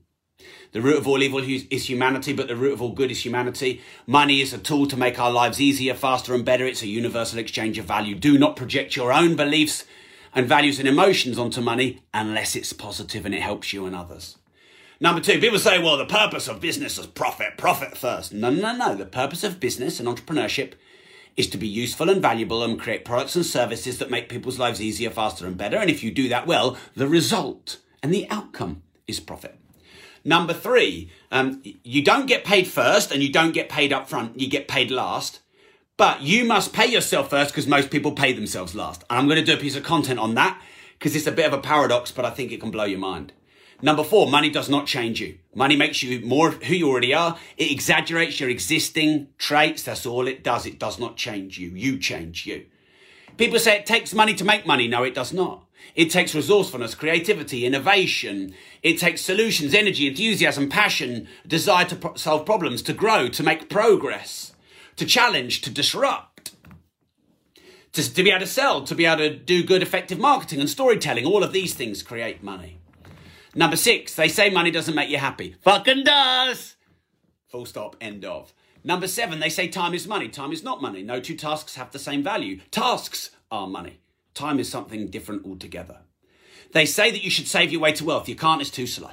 The 0.75 0.81
root 0.81 0.97
of 0.97 1.07
all 1.07 1.23
evil 1.23 1.39
is 1.39 1.89
humanity, 1.89 2.33
but 2.33 2.49
the 2.49 2.55
root 2.57 2.73
of 2.73 2.81
all 2.81 2.91
good 2.91 3.09
is 3.09 3.23
humanity. 3.23 3.79
Money 4.05 4.41
is 4.41 4.51
a 4.51 4.57
tool 4.57 4.85
to 4.87 4.97
make 4.97 5.17
our 5.17 5.31
lives 5.31 5.61
easier, 5.61 5.93
faster, 5.93 6.35
and 6.35 6.43
better. 6.43 6.65
It's 6.65 6.81
a 6.81 6.87
universal 6.87 7.39
exchange 7.39 7.77
of 7.77 7.85
value. 7.85 8.13
Do 8.13 8.37
not 8.37 8.57
project 8.57 8.97
your 8.97 9.13
own 9.13 9.37
beliefs 9.37 9.85
and 10.33 10.49
values 10.49 10.77
and 10.77 10.85
emotions 10.85 11.39
onto 11.39 11.61
money 11.61 12.03
unless 12.13 12.57
it's 12.57 12.73
positive 12.73 13.25
and 13.25 13.33
it 13.33 13.41
helps 13.41 13.71
you 13.71 13.85
and 13.85 13.95
others. 13.95 14.37
Number 14.99 15.21
two, 15.21 15.39
people 15.39 15.59
say, 15.59 15.81
well, 15.81 15.95
the 15.95 16.05
purpose 16.05 16.49
of 16.49 16.59
business 16.59 16.97
is 16.97 17.07
profit, 17.07 17.57
profit 17.57 17.97
first. 17.97 18.33
No, 18.33 18.49
no, 18.49 18.75
no. 18.75 18.95
The 18.95 19.05
purpose 19.05 19.45
of 19.45 19.61
business 19.61 20.01
and 20.01 20.09
entrepreneurship 20.09 20.73
is 21.37 21.47
to 21.51 21.57
be 21.57 21.69
useful 21.69 22.09
and 22.09 22.21
valuable 22.21 22.63
and 22.63 22.77
create 22.77 23.05
products 23.05 23.37
and 23.37 23.45
services 23.45 23.97
that 23.99 24.11
make 24.11 24.27
people's 24.27 24.59
lives 24.59 24.81
easier, 24.81 25.09
faster, 25.09 25.47
and 25.47 25.55
better. 25.55 25.77
And 25.77 25.89
if 25.89 26.03
you 26.03 26.11
do 26.11 26.27
that 26.27 26.45
well, 26.45 26.75
the 26.95 27.07
result 27.07 27.77
and 28.03 28.13
the 28.13 28.29
outcome 28.29 28.81
is 29.07 29.21
profit. 29.21 29.57
Number 30.27 30.53
three, 30.53 31.11
um, 31.31 31.61
you 31.83 32.03
don't 32.03 32.25
get 32.25 32.43
paid 32.43 32.67
first 32.67 33.11
and 33.11 33.21
you 33.21 33.31
don't 33.31 33.53
get 33.53 33.69
paid 33.69 33.93
up 33.93 34.09
front, 34.09 34.39
you 34.39 34.49
get 34.49 34.67
paid 34.67 34.89
last. 34.89 35.39
But 35.97 36.23
you 36.23 36.43
must 36.43 36.73
pay 36.73 36.87
yourself 36.87 37.29
first 37.29 37.51
because 37.51 37.67
most 37.67 37.89
people 37.89 38.11
pay 38.11 38.33
themselves 38.33 38.75
last. 38.75 39.03
And 39.09 39.19
I'm 39.19 39.27
going 39.27 39.39
to 39.39 39.45
do 39.45 39.53
a 39.53 39.61
piece 39.61 39.77
of 39.77 39.83
content 39.83 40.19
on 40.19 40.33
that 40.33 40.59
because 40.97 41.15
it's 41.15 41.27
a 41.27 41.31
bit 41.31 41.45
of 41.45 41.53
a 41.53 41.61
paradox, 41.61 42.11
but 42.11 42.25
I 42.25 42.31
think 42.31 42.51
it 42.51 42.59
can 42.59 42.71
blow 42.71 42.83
your 42.83 42.99
mind. 42.99 43.31
Number 43.81 44.03
four, 44.03 44.27
money 44.27 44.49
does 44.49 44.67
not 44.67 44.87
change 44.87 45.21
you. 45.21 45.37
Money 45.53 45.75
makes 45.75 46.01
you 46.01 46.25
more 46.25 46.51
who 46.51 46.73
you 46.73 46.89
already 46.89 47.13
are. 47.13 47.37
It 47.55 47.71
exaggerates 47.71 48.39
your 48.39 48.49
existing 48.49 49.27
traits. 49.37 49.83
That's 49.83 50.05
all 50.05 50.27
it 50.27 50.43
does. 50.43 50.65
It 50.65 50.79
does 50.79 50.97
not 50.97 51.17
change 51.17 51.59
you. 51.59 51.69
You 51.69 51.99
change 51.99 52.45
you. 52.45 52.65
People 53.37 53.59
say 53.59 53.77
it 53.77 53.85
takes 53.85 54.13
money 54.13 54.33
to 54.33 54.45
make 54.45 54.65
money. 54.65 54.87
No, 54.87 55.03
it 55.03 55.13
does 55.13 55.33
not. 55.33 55.64
It 55.93 56.09
takes 56.09 56.33
resourcefulness, 56.35 56.95
creativity, 56.95 57.65
innovation. 57.65 58.53
It 58.83 58.97
takes 58.99 59.21
solutions, 59.21 59.73
energy, 59.73 60.07
enthusiasm, 60.07 60.69
passion, 60.69 61.27
desire 61.47 61.85
to 61.85 61.95
pro- 61.95 62.15
solve 62.15 62.45
problems, 62.45 62.81
to 62.83 62.93
grow, 62.93 63.27
to 63.29 63.43
make 63.43 63.69
progress, 63.69 64.53
to 64.97 65.05
challenge, 65.05 65.61
to 65.61 65.69
disrupt. 65.69 66.51
to, 67.93 68.13
to 68.13 68.23
be 68.23 68.29
able 68.29 68.41
to 68.41 68.47
sell, 68.47 68.83
to 68.83 68.95
be 68.95 69.05
able 69.05 69.19
to 69.19 69.35
do 69.35 69.63
good, 69.63 69.81
effective 69.81 70.19
marketing 70.19 70.59
and 70.59 70.69
storytelling. 70.69 71.25
All 71.25 71.43
of 71.43 71.53
these 71.53 71.73
things 71.73 72.03
create 72.03 72.43
money. 72.43 72.79
Number 73.55 73.77
six, 73.77 74.13
they 74.15 74.27
say 74.27 74.49
money 74.49 74.71
doesn't 74.71 74.95
make 74.95 75.09
you 75.09 75.17
happy. 75.17 75.55
Fucking 75.61 76.03
does! 76.03 76.75
Full 77.47 77.65
stop, 77.65 77.95
end 78.01 78.25
of. 78.25 78.53
Number 78.83 79.07
seven, 79.07 79.39
they 79.39 79.49
say 79.49 79.67
time 79.69 79.93
is 79.93 80.07
money. 80.07 80.27
Time 80.27 80.51
is 80.51 80.63
not 80.63 80.81
money. 80.81 81.03
No 81.03 81.19
two 81.21 81.35
tasks 81.37 81.75
have 81.75 81.91
the 81.91 81.99
same 81.99 82.21
value. 82.21 82.59
Tasks 82.71 83.31
are 83.49 83.67
money. 83.67 83.99
Time 84.35 84.59
is 84.59 84.69
something 84.69 85.07
different 85.07 85.45
altogether. 85.45 86.01
They 86.73 86.85
say 86.85 87.09
that 87.09 87.23
you 87.23 87.29
should 87.29 87.47
save 87.47 87.71
your 87.71 87.79
way 87.79 87.93
to 87.93 88.03
wealth. 88.03 88.27
You 88.27 88.35
can't, 88.35 88.61
it's 88.61 88.69
too 88.69 88.85
slow. 88.85 89.11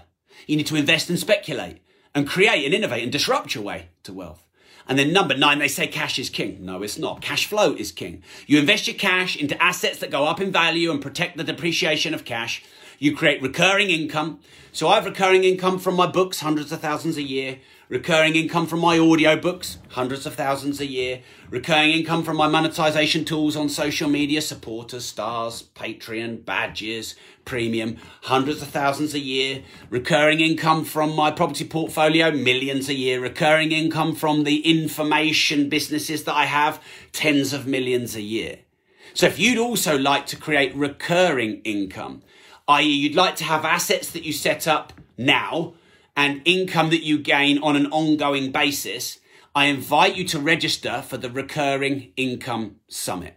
You 0.49 0.57
need 0.57 0.67
to 0.67 0.77
invest 0.77 1.09
and 1.09 1.19
speculate 1.19 1.79
and 2.13 2.29
create 2.29 2.65
and 2.65 2.75
innovate 2.75 3.05
and 3.05 3.13
disrupt 3.13 3.55
your 3.55 3.63
way 3.63 3.91
to 4.03 4.13
wealth. 4.13 4.45
And 4.89 4.99
then 4.99 5.13
number 5.13 5.37
nine, 5.37 5.61
they 5.61 5.69
say 5.69 5.87
cash 5.87 6.19
is 6.19 6.29
king. 6.29 6.65
No, 6.65 6.83
it's 6.83 6.99
not. 6.99 7.23
Cash 7.23 7.47
flow 7.47 7.73
is 7.73 7.93
king. 7.93 8.25
You 8.49 8.59
invest 8.59 8.89
your 8.89 8.97
cash 8.97 9.37
into 9.37 9.63
assets 9.63 10.01
that 10.01 10.11
go 10.11 10.25
up 10.25 10.41
in 10.41 10.51
value 10.51 10.91
and 10.91 11.01
protect 11.01 11.37
the 11.37 11.45
depreciation 11.45 12.15
of 12.15 12.25
cash. 12.25 12.65
You 12.99 13.15
create 13.15 13.41
recurring 13.41 13.91
income. 13.91 14.41
So 14.73 14.89
I 14.89 14.97
have 14.97 15.05
recurring 15.05 15.45
income 15.45 15.79
from 15.79 15.95
my 15.95 16.09
books, 16.09 16.41
hundreds 16.41 16.73
of 16.73 16.81
thousands 16.81 17.17
a 17.17 17.23
year 17.23 17.59
recurring 17.93 18.35
income 18.37 18.67
from 18.67 18.81
my 18.81 18.97
audiobooks, 18.97 19.77
hundreds 19.91 20.25
of 20.25 20.35
thousands 20.35 20.81
a 20.81 20.87
year, 20.87 21.21
recurring 21.51 21.91
income 21.91 22.23
from 22.23 22.39
my 22.39 22.49
monetization 22.49 23.23
tools 23.23 23.55
on 23.55 23.69
social 23.69 24.09
media, 24.09 24.41
supporters, 24.41 25.05
stars, 25.05 25.65
Patreon, 25.75 26.43
badges, 26.43 27.17
premium, 27.45 27.99
hundreds 28.23 28.63
of 28.63 28.69
thousands 28.69 29.13
a 29.13 29.19
year, 29.19 29.63
recurring 29.91 30.41
income 30.41 30.87
from 30.87 31.15
my 31.15 31.31
property 31.31 31.67
portfolio, 31.67 32.31
millions 32.31 32.89
a 32.89 32.95
year, 32.95 33.21
recurring 33.21 33.73
income 33.73 34.15
from 34.15 34.45
the 34.45 34.61
information 34.61 35.69
businesses 35.69 36.25
that 36.25 36.35
I 36.35 36.47
have, 36.47 36.83
tens 37.13 37.53
of 37.53 37.67
millions 37.67 38.17
a 38.17 38.23
year. 38.23 38.61
So 39.13 39.27
if 39.27 39.39
you'd 39.39 39.59
also 39.59 39.99
like 39.99 40.25
to 40.29 40.37
create 40.39 40.75
recurring 40.75 41.61
income, 41.63 42.23
i.e., 42.69 42.89
you'd 42.89 43.15
like 43.15 43.37
to 43.37 43.45
have 43.45 43.67
assets 43.67 44.13
that 44.13 44.25
you 44.25 44.33
set 44.33 44.67
up 44.67 44.95
now 45.19 45.75
and 46.17 46.43
income 46.45 46.91
that 46.91 47.03
you 47.03 47.19
gain 47.19 47.59
on 47.59 47.77
an 47.77 47.87
ongoing 47.87 48.53
basis, 48.53 49.19
I 49.55 49.67
invite 49.67 50.17
you 50.17 50.25
to 50.29 50.39
register 50.39 51.03
for 51.03 51.17
the 51.17 51.31
Recurring 51.31 52.13
Income 52.17 52.77
Summit. 52.89 53.35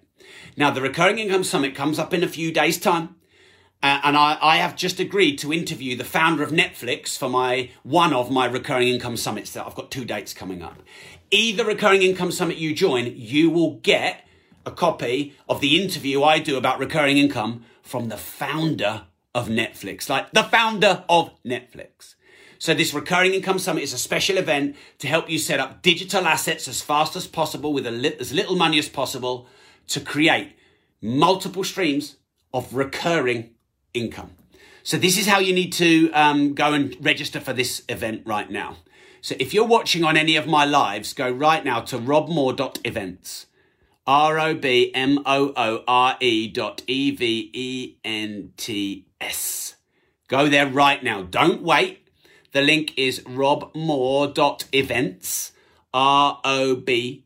Now, 0.57 0.71
the 0.71 0.81
Recurring 0.81 1.19
Income 1.19 1.43
Summit 1.43 1.75
comes 1.75 1.99
up 1.99 2.13
in 2.13 2.23
a 2.23 2.27
few 2.27 2.51
days' 2.51 2.79
time. 2.79 3.15
Uh, 3.83 3.99
and 4.03 4.17
I, 4.17 4.38
I, 4.41 4.55
have 4.57 4.75
just 4.75 4.99
agreed 4.99 5.38
to 5.39 5.53
interview 5.53 5.95
the 5.95 6.03
founder 6.03 6.41
of 6.41 6.49
Netflix 6.49 7.15
for 7.17 7.29
my 7.29 7.69
one 7.83 8.13
of 8.13 8.31
my 8.31 8.45
recurring 8.45 8.88
income 8.88 9.15
summits 9.15 9.51
that 9.51 9.67
I've 9.67 9.75
got 9.75 9.91
two 9.91 10.05
dates 10.05 10.33
coming 10.33 10.63
up. 10.63 10.81
Either 11.29 11.65
recurring 11.65 12.01
income 12.01 12.31
summit 12.31 12.57
you 12.57 12.73
join, 12.73 13.13
you 13.15 13.51
will 13.51 13.75
get 13.75 14.25
a 14.65 14.71
copy 14.71 15.35
of 15.47 15.61
the 15.61 15.79
interview 15.79 16.23
I 16.23 16.39
do 16.39 16.57
about 16.57 16.79
recurring 16.79 17.17
income 17.17 17.63
from 17.83 18.09
the 18.09 18.17
founder 18.17 19.03
of 19.35 19.49
Netflix, 19.49 20.09
like 20.09 20.31
the 20.31 20.43
founder 20.43 21.03
of 21.07 21.31
Netflix. 21.43 22.14
So 22.59 22.73
this 22.73 22.93
recurring 22.93 23.33
income 23.33 23.59
summit 23.59 23.83
is 23.83 23.93
a 23.93 23.97
special 23.97 24.37
event 24.37 24.75
to 24.99 25.07
help 25.07 25.29
you 25.29 25.37
set 25.37 25.59
up 25.59 25.81
digital 25.81 26.25
assets 26.25 26.67
as 26.67 26.81
fast 26.81 27.15
as 27.15 27.27
possible 27.27 27.73
with 27.73 27.85
li- 27.87 28.15
as 28.19 28.33
little 28.33 28.55
money 28.55 28.79
as 28.79 28.89
possible 28.89 29.47
to 29.87 29.99
create 29.99 30.55
multiple 31.01 31.63
streams 31.63 32.17
of 32.53 32.73
recurring 32.73 33.51
income. 33.93 34.31
So 34.83 34.97
this 34.97 35.17
is 35.17 35.27
how 35.27 35.39
you 35.39 35.53
need 35.53 35.73
to 35.73 36.11
um, 36.11 36.53
go 36.53 36.73
and 36.73 36.95
register 37.03 37.39
for 37.39 37.53
this 37.53 37.83
event 37.89 38.21
right 38.25 38.49
now. 38.49 38.77
So 39.21 39.35
if 39.39 39.53
you're 39.53 39.65
watching 39.65 40.03
on 40.03 40.15
any 40.15 40.35
of 40.35 40.45
my 40.45 40.65
lives, 40.65 41.13
go 41.13 41.29
right 41.29 41.65
now 41.65 41.81
to 41.81 41.97
robmoore.events. 41.97 43.47
R-O-B-M-O-O-R-E 44.07 44.87
dot 46.49 46.83
E-V-E-N-T-S. 46.85 47.95
Go 50.27 50.47
there 50.47 50.67
right 50.67 51.03
now. 51.03 51.23
Don't 51.23 51.63
wait. 51.63 52.04
The 52.55 52.61
link 52.61 52.93
is 52.95 53.19
robmoore.events, 53.19 55.51
R 55.93 56.39
O 56.45 56.75
B 56.77 57.25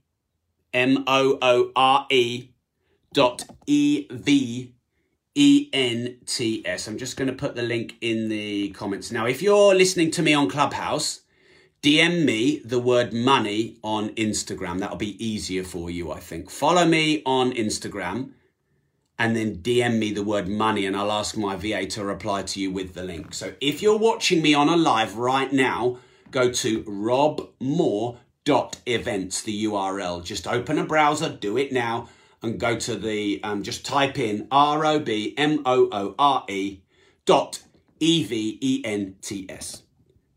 M 0.73 1.03
O 1.05 1.37
O 1.39 1.71
R 1.75 2.07
E 2.09 2.49
dot 3.13 3.43
E 3.67 4.07
V 4.09 4.73
E 5.35 5.69
N 5.71 6.17
T 6.25 6.65
S. 6.65 6.87
I'm 6.87 6.97
just 6.97 7.15
going 7.15 7.27
to 7.27 7.35
put 7.35 7.53
the 7.53 7.61
link 7.61 7.93
in 8.01 8.29
the 8.29 8.71
comments. 8.71 9.11
Now, 9.11 9.27
if 9.27 9.43
you're 9.43 9.75
listening 9.75 10.09
to 10.13 10.23
me 10.23 10.33
on 10.33 10.49
Clubhouse, 10.49 11.19
DM 11.83 12.25
me 12.25 12.63
the 12.65 12.79
word 12.79 13.13
money 13.13 13.77
on 13.83 14.09
Instagram. 14.15 14.79
That'll 14.79 14.97
be 14.97 15.23
easier 15.23 15.63
for 15.63 15.91
you, 15.91 16.11
I 16.11 16.21
think. 16.21 16.49
Follow 16.49 16.87
me 16.87 17.21
on 17.27 17.51
Instagram 17.51 18.31
and 19.19 19.35
then 19.35 19.57
DM 19.57 19.99
me 19.99 20.11
the 20.13 20.23
word 20.23 20.47
money 20.47 20.85
and 20.85 20.95
I'll 20.95 21.11
ask 21.11 21.35
my 21.35 21.57
VA 21.57 21.85
to 21.87 22.05
reply 22.05 22.43
to 22.43 22.61
you 22.61 22.71
with 22.71 22.93
the 22.93 23.03
link. 23.03 23.33
So 23.33 23.53
if 23.59 23.81
you're 23.81 23.97
watching 23.97 24.41
me 24.41 24.53
on 24.53 24.69
a 24.69 24.77
live 24.77 25.17
right 25.17 25.51
now, 25.51 25.97
go 26.31 26.49
to 26.49 26.83
robmoore.events, 26.83 29.41
the 29.41 29.65
URL. 29.65 30.23
Just 30.23 30.47
open 30.47 30.79
a 30.79 30.85
browser, 30.85 31.27
do 31.29 31.57
it 31.57 31.73
now, 31.73 32.07
and 32.41 32.57
go 32.57 32.77
to 32.77 32.95
the, 32.95 33.43
um, 33.43 33.61
just 33.61 33.85
type 33.85 34.17
in 34.17 34.47
R 34.49 34.85
O 34.85 34.99
B 34.99 35.33
M 35.37 35.63
O 35.65 35.89
O 35.91 36.15
R 36.17 36.45
E 36.47 36.79
dot 37.25 37.61
E 37.99 38.23
V 38.23 38.57
E 38.61 38.81
N 38.85 39.17
T 39.21 39.45
S. 39.49 39.83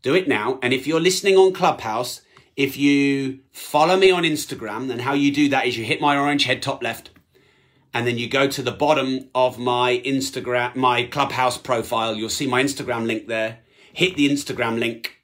Do 0.01 0.13
it 0.13 0.27
now. 0.27 0.59
And 0.61 0.73
if 0.73 0.85
you're 0.85 0.99
listening 0.99 1.37
on 1.37 1.53
Clubhouse, 1.53 2.19
if 2.57 2.75
you 2.75 3.39
follow 3.53 3.95
me 3.95 4.11
on 4.11 4.23
Instagram, 4.23 4.89
then 4.89 4.99
how 4.99 5.13
you 5.13 5.31
do 5.31 5.47
that 5.49 5.65
is 5.65 5.77
you 5.77 5.85
hit 5.85 6.01
my 6.01 6.17
orange 6.17 6.43
head 6.43 6.61
top 6.61 6.83
left 6.83 7.11
and 7.93 8.07
then 8.07 8.17
you 8.17 8.27
go 8.27 8.47
to 8.47 8.61
the 8.61 8.71
bottom 8.71 9.29
of 9.35 9.59
my 9.59 10.01
Instagram, 10.03 10.75
my 10.75 11.03
Clubhouse 11.03 11.57
profile. 11.57 12.15
You'll 12.15 12.29
see 12.29 12.47
my 12.47 12.63
Instagram 12.63 13.05
link 13.05 13.27
there. 13.27 13.59
Hit 13.93 14.15
the 14.15 14.27
Instagram 14.27 14.79
link. 14.79 15.21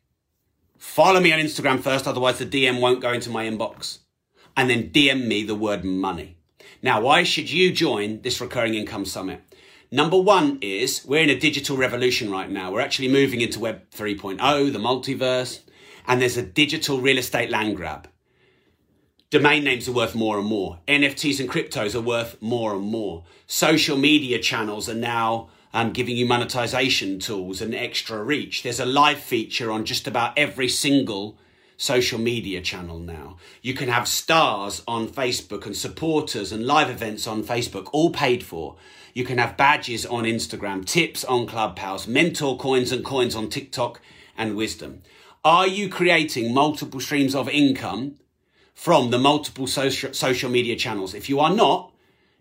Follow 0.77 1.19
me 1.19 1.33
on 1.33 1.39
Instagram 1.39 1.79
first, 1.79 2.07
otherwise 2.07 2.37
the 2.37 2.45
DM 2.45 2.79
won't 2.79 3.01
go 3.01 3.11
into 3.11 3.31
my 3.31 3.45
inbox. 3.45 3.99
And 4.55 4.69
then 4.69 4.91
DM 4.91 5.25
me 5.25 5.43
the 5.43 5.55
word 5.55 5.83
money. 5.83 6.37
Now, 6.81 7.01
why 7.01 7.23
should 7.23 7.51
you 7.51 7.71
join 7.71 8.21
this 8.21 8.39
recurring 8.39 8.75
income 8.75 9.05
summit? 9.05 9.41
Number 9.91 10.19
one 10.19 10.59
is 10.61 11.03
we're 11.05 11.23
in 11.23 11.29
a 11.31 11.39
digital 11.39 11.75
revolution 11.75 12.29
right 12.31 12.49
now. 12.49 12.71
We're 12.71 12.81
actually 12.81 13.07
moving 13.07 13.41
into 13.41 13.59
Web 13.59 13.89
3.0, 13.89 14.71
the 14.71 14.79
multiverse, 14.79 15.61
and 16.07 16.21
there's 16.21 16.37
a 16.37 16.43
digital 16.43 17.01
real 17.01 17.17
estate 17.17 17.49
land 17.49 17.75
grab 17.75 18.07
domain 19.29 19.63
names 19.63 19.87
are 19.87 19.93
worth 19.93 20.15
more 20.15 20.39
and 20.39 20.47
more. 20.47 20.79
NFTs 20.87 21.39
and 21.39 21.49
cryptos 21.49 21.93
are 21.93 22.01
worth 22.01 22.41
more 22.41 22.73
and 22.73 22.83
more. 22.83 23.23
Social 23.45 23.97
media 23.97 24.39
channels 24.39 24.89
are 24.89 24.95
now 24.95 25.49
um, 25.73 25.91
giving 25.93 26.17
you 26.17 26.25
monetization 26.25 27.19
tools 27.19 27.61
and 27.61 27.75
extra 27.75 28.23
reach. 28.23 28.63
There's 28.63 28.79
a 28.79 28.85
live 28.85 29.19
feature 29.19 29.71
on 29.71 29.85
just 29.85 30.07
about 30.07 30.37
every 30.37 30.67
single 30.67 31.37
social 31.77 32.19
media 32.19 32.59
channel 32.59 32.99
now. 32.99 33.37
You 33.61 33.73
can 33.75 33.87
have 33.89 34.07
stars 34.07 34.81
on 34.87 35.07
Facebook 35.07 35.65
and 35.65 35.75
supporters 35.75 36.51
and 36.51 36.65
live 36.65 36.89
events 36.89 37.27
on 37.27 37.43
Facebook, 37.43 37.87
all 37.93 38.09
paid 38.09 38.43
for. 38.43 38.75
You 39.13 39.23
can 39.23 39.37
have 39.37 39.57
badges 39.57 40.05
on 40.05 40.23
Instagram, 40.23 40.85
tips 40.85 41.23
on 41.23 41.45
Clubhouse, 41.45 42.07
mentor 42.07 42.57
coins 42.57 42.91
and 42.91 43.05
coins 43.05 43.35
on 43.35 43.49
TikTok 43.49 44.01
and 44.35 44.55
wisdom. 44.55 45.03
Are 45.45 45.67
you 45.67 45.87
creating 45.87 46.53
multiple 46.53 46.99
streams 46.99 47.35
of 47.35 47.47
income 47.47 48.15
from 48.79 49.09
the 49.09 49.19
multiple 49.19 49.67
social, 49.67 50.13
social 50.13 50.49
media 50.49 50.73
channels. 50.73 51.13
If 51.13 51.27
you 51.27 51.41
are 51.41 51.53
not, 51.53 51.91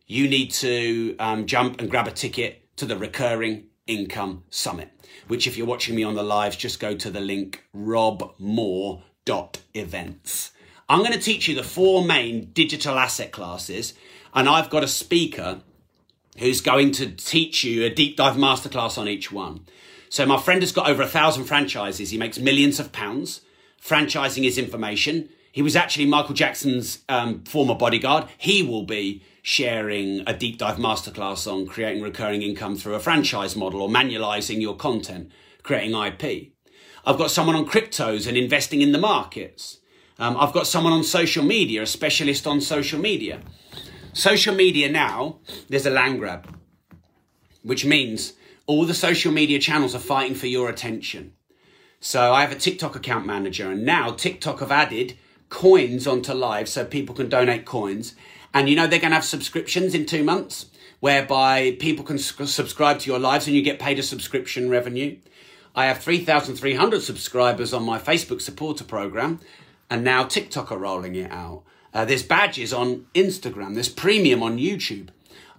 you 0.06 0.28
need 0.28 0.52
to 0.52 1.16
um, 1.18 1.46
jump 1.46 1.80
and 1.80 1.90
grab 1.90 2.06
a 2.06 2.12
ticket 2.12 2.62
to 2.76 2.86
the 2.86 2.96
Recurring 2.96 3.64
Income 3.88 4.44
Summit, 4.48 4.88
which, 5.26 5.48
if 5.48 5.56
you're 5.56 5.66
watching 5.66 5.96
me 5.96 6.04
on 6.04 6.14
the 6.14 6.22
lives, 6.22 6.54
just 6.54 6.78
go 6.78 6.94
to 6.94 7.10
the 7.10 7.18
link 7.18 7.64
robmoore.events. 7.74 10.52
I'm 10.88 11.00
going 11.00 11.10
to 11.10 11.18
teach 11.18 11.48
you 11.48 11.56
the 11.56 11.64
four 11.64 12.04
main 12.04 12.50
digital 12.52 12.96
asset 12.96 13.32
classes, 13.32 13.94
and 14.32 14.48
I've 14.48 14.70
got 14.70 14.84
a 14.84 14.88
speaker 14.88 15.62
who's 16.38 16.60
going 16.60 16.92
to 16.92 17.10
teach 17.10 17.64
you 17.64 17.84
a 17.84 17.90
deep 17.90 18.16
dive 18.16 18.36
masterclass 18.36 18.96
on 18.96 19.08
each 19.08 19.32
one. 19.32 19.66
So, 20.08 20.24
my 20.24 20.38
friend 20.38 20.62
has 20.62 20.70
got 20.70 20.88
over 20.88 21.02
a 21.02 21.08
thousand 21.08 21.46
franchises. 21.46 22.10
He 22.10 22.16
makes 22.16 22.38
millions 22.38 22.78
of 22.78 22.92
pounds 22.92 23.40
franchising 23.82 24.44
his 24.44 24.56
information 24.56 25.30
he 25.58 25.62
was 25.62 25.74
actually 25.74 26.06
Michael 26.06 26.36
Jackson's 26.36 27.00
um, 27.08 27.42
former 27.42 27.74
bodyguard. 27.74 28.28
He 28.38 28.62
will 28.62 28.84
be 28.84 29.24
sharing 29.42 30.22
a 30.24 30.32
deep 30.32 30.56
dive 30.56 30.76
masterclass 30.76 31.52
on 31.52 31.66
creating 31.66 32.00
recurring 32.00 32.42
income 32.42 32.76
through 32.76 32.94
a 32.94 33.00
franchise 33.00 33.56
model 33.56 33.82
or 33.82 33.88
manualizing 33.88 34.60
your 34.60 34.76
content, 34.76 35.32
creating 35.64 36.00
IP. 36.00 36.52
I've 37.04 37.18
got 37.18 37.32
someone 37.32 37.56
on 37.56 37.66
cryptos 37.66 38.28
and 38.28 38.36
investing 38.36 38.82
in 38.82 38.92
the 38.92 39.00
markets. 39.00 39.78
Um, 40.20 40.36
I've 40.36 40.52
got 40.52 40.68
someone 40.68 40.92
on 40.92 41.02
social 41.02 41.42
media, 41.42 41.82
a 41.82 41.86
specialist 41.86 42.46
on 42.46 42.60
social 42.60 43.00
media. 43.00 43.40
Social 44.12 44.54
media 44.54 44.88
now, 44.88 45.40
there's 45.68 45.86
a 45.86 45.90
land 45.90 46.20
grab, 46.20 46.56
which 47.64 47.84
means 47.84 48.34
all 48.66 48.86
the 48.86 48.94
social 48.94 49.32
media 49.32 49.58
channels 49.58 49.96
are 49.96 49.98
fighting 49.98 50.36
for 50.36 50.46
your 50.46 50.68
attention. 50.68 51.32
So 51.98 52.32
I 52.32 52.42
have 52.42 52.52
a 52.52 52.54
TikTok 52.54 52.94
account 52.94 53.26
manager, 53.26 53.72
and 53.72 53.84
now 53.84 54.12
TikTok 54.12 54.60
have 54.60 54.70
added 54.70 55.18
coins 55.48 56.06
onto 56.06 56.32
live 56.32 56.68
so 56.68 56.84
people 56.84 57.14
can 57.14 57.28
donate 57.28 57.64
coins. 57.64 58.14
And 58.54 58.68
you 58.68 58.76
know 58.76 58.86
they're 58.86 58.98
going 58.98 59.10
to 59.10 59.16
have 59.16 59.24
subscriptions 59.24 59.94
in 59.94 60.06
two 60.06 60.24
months 60.24 60.66
whereby 61.00 61.76
people 61.78 62.04
can 62.04 62.18
subscribe 62.18 62.98
to 63.00 63.10
your 63.10 63.18
lives 63.18 63.46
and 63.46 63.54
you 63.54 63.62
get 63.62 63.78
paid 63.78 63.98
a 63.98 64.02
subscription 64.02 64.68
revenue. 64.68 65.16
I 65.74 65.86
have 65.86 65.98
3,300 65.98 67.02
subscribers 67.02 67.72
on 67.72 67.84
my 67.84 67.98
Facebook 67.98 68.40
supporter 68.40 68.84
program, 68.84 69.40
and 69.88 70.02
now 70.02 70.24
TikTok 70.24 70.72
are 70.72 70.78
rolling 70.78 71.14
it 71.14 71.30
out. 71.30 71.62
Uh, 71.94 72.04
there's 72.04 72.22
badges 72.22 72.72
on 72.72 73.06
Instagram, 73.14 73.74
there's 73.74 73.88
premium 73.88 74.42
on 74.42 74.58
YouTube. 74.58 75.08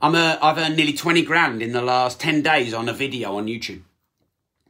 I'm 0.02 0.16
a, 0.16 0.38
I've 0.42 0.58
earned 0.58 0.78
nearly 0.78 0.94
20 0.94 1.24
grand 1.24 1.62
in 1.62 1.72
the 1.72 1.82
last 1.82 2.20
10 2.20 2.42
days 2.42 2.74
on 2.74 2.88
a 2.88 2.94
video 2.94 3.38
on 3.38 3.48
YouTube. 3.48 3.82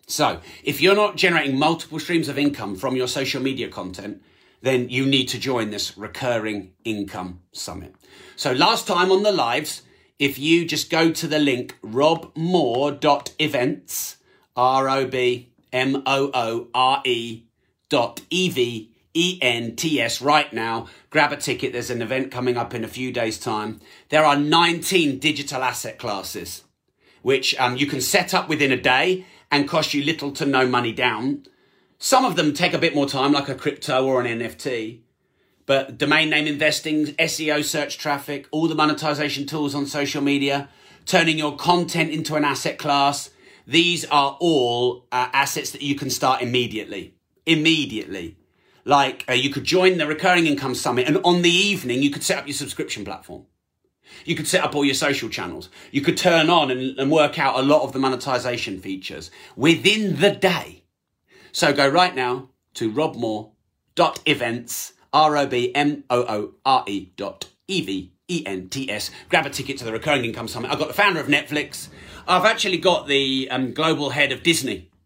So, 0.08 0.40
if 0.64 0.82
you're 0.82 0.96
not 0.96 1.18
generating 1.18 1.58
multiple 1.58 2.00
streams 2.00 2.30
of 2.30 2.40
income 2.40 2.76
from 2.76 2.96
your 2.96 3.08
social 3.08 3.42
media 3.42 3.70
content, 3.70 4.24
then 4.62 4.90
you 4.90 5.06
need 5.06 5.28
to 5.30 5.40
join 5.40 5.70
this 5.70 5.98
recurring 5.98 6.74
income 6.84 7.40
summit. 7.52 7.96
So, 8.36 8.52
last 8.52 8.88
time 8.88 9.12
on 9.12 9.24
the 9.24 9.32
lives, 9.32 9.84
if 10.18 10.38
you 10.38 10.66
just 10.66 10.90
go 10.90 11.12
to 11.12 11.28
the 11.28 11.40
link 11.40 11.78
robmoore.events, 11.82 14.18
R 14.56 14.90
O 14.90 15.08
B 15.08 15.54
M 15.72 16.04
O 16.06 16.32
O 16.34 16.68
R 16.74 17.02
E 17.06 17.46
dot 17.90 18.22
E 18.30 18.50
V 18.50 18.92
E 19.14 19.40
N 19.42 19.76
T 19.76 20.02
S 20.02 20.22
right 20.22 20.52
now. 20.52 20.88
Grab 21.10 21.32
a 21.32 21.38
ticket. 21.38 21.74
There's 21.74 21.90
an 21.90 22.02
event 22.02 22.32
coming 22.32 22.58
up 22.58 22.74
in 22.74 22.84
a 22.84 22.88
few 22.88 23.12
days' 23.12 23.40
time. 23.40 23.80
There 24.10 24.26
are 24.26 24.36
19 24.36 25.20
digital 25.20 25.64
asset 25.64 25.98
classes, 25.98 26.64
which 27.22 27.58
um, 27.60 27.78
you 27.78 27.88
can 27.88 28.02
set 28.02 28.34
up 28.34 28.50
within 28.50 28.72
a 28.72 28.82
day 28.82 29.26
and 29.52 29.68
cost 29.68 29.94
you 29.94 30.04
little 30.04 30.32
to 30.34 30.46
no 30.46 30.68
money 30.68 30.92
down. 30.92 31.46
Some 32.02 32.24
of 32.24 32.38
them 32.38 32.54
take 32.54 32.74
a 32.74 32.78
bit 32.80 32.96
more 32.96 33.08
time, 33.08 33.34
like 33.34 33.50
a 33.50 33.56
crypto 33.56 34.06
or 34.06 34.22
an 34.22 34.40
NFT. 34.40 35.02
But 35.66 35.98
domain 35.98 36.30
name 36.30 36.48
investing, 36.48 37.08
SEO 37.08 37.62
search 37.64 37.98
traffic, 37.98 38.48
all 38.52 38.70
the 38.70 38.74
monetization 38.74 39.46
tools 39.46 39.76
on 39.76 39.86
social 39.86 40.22
media, 40.22 40.70
turning 41.06 41.38
your 41.38 41.58
content 41.58 42.10
into 42.12 42.36
an 42.36 42.46
asset 42.46 42.80
class. 42.80 43.32
These 43.68 44.06
are 44.06 44.38
all 44.40 45.08
uh, 45.12 45.28
assets 45.34 45.72
that 45.72 45.82
you 45.82 45.96
can 45.96 46.10
start 46.10 46.42
immediately. 46.42 47.16
Immediately. 47.46 48.38
Like 48.86 49.26
uh, 49.30 49.34
you 49.34 49.50
could 49.50 49.66
join 49.66 49.98
the 49.98 50.08
recurring 50.08 50.48
income 50.48 50.76
summit 50.76 51.06
and 51.06 51.20
on 51.26 51.42
the 51.42 51.52
evening 51.52 52.02
you 52.02 52.12
could 52.12 52.24
set 52.24 52.38
up 52.40 52.48
your 52.48 52.56
subscription 52.56 53.04
platform. 53.04 53.46
You 54.24 54.36
could 54.36 54.48
set 54.48 54.64
up 54.64 54.74
all 54.74 54.86
your 54.86 54.96
social 54.96 55.28
channels. 55.28 55.70
You 55.92 56.02
could 56.02 56.18
turn 56.18 56.50
on 56.50 56.72
and, 56.72 56.98
and 56.98 57.12
work 57.12 57.38
out 57.38 57.60
a 57.60 57.62
lot 57.62 57.84
of 57.84 57.92
the 57.92 58.00
monetization 58.00 58.80
features 58.80 59.30
within 59.58 60.22
the 60.22 60.32
day. 60.32 60.79
So 61.52 61.74
go 61.74 61.88
right 61.88 62.16
now 62.16 62.50
to 62.76 62.92
robmoore.events, 62.92 64.94
R-O-B-M-O-O-R-E 65.14 67.14
dot 67.16 67.50
E-V-E-N-T-S. 67.68 69.12
Grab 69.30 69.46
a 69.46 69.50
ticket 69.50 69.78
to 69.78 69.86
the 69.86 69.92
Recurring 69.92 70.26
Income 70.26 70.48
Summit. 70.48 70.72
I've 70.72 70.80
got 70.80 70.88
the 70.88 70.94
founder 70.94 71.20
of 71.20 71.28
Netflix. 71.28 71.90
I've 72.28 72.46
actually 72.46 72.78
got 72.78 73.08
the 73.08 73.48
um, 73.52 73.74
global 73.74 74.12
head 74.12 74.32
of 74.32 74.44
Disney. 74.44 74.90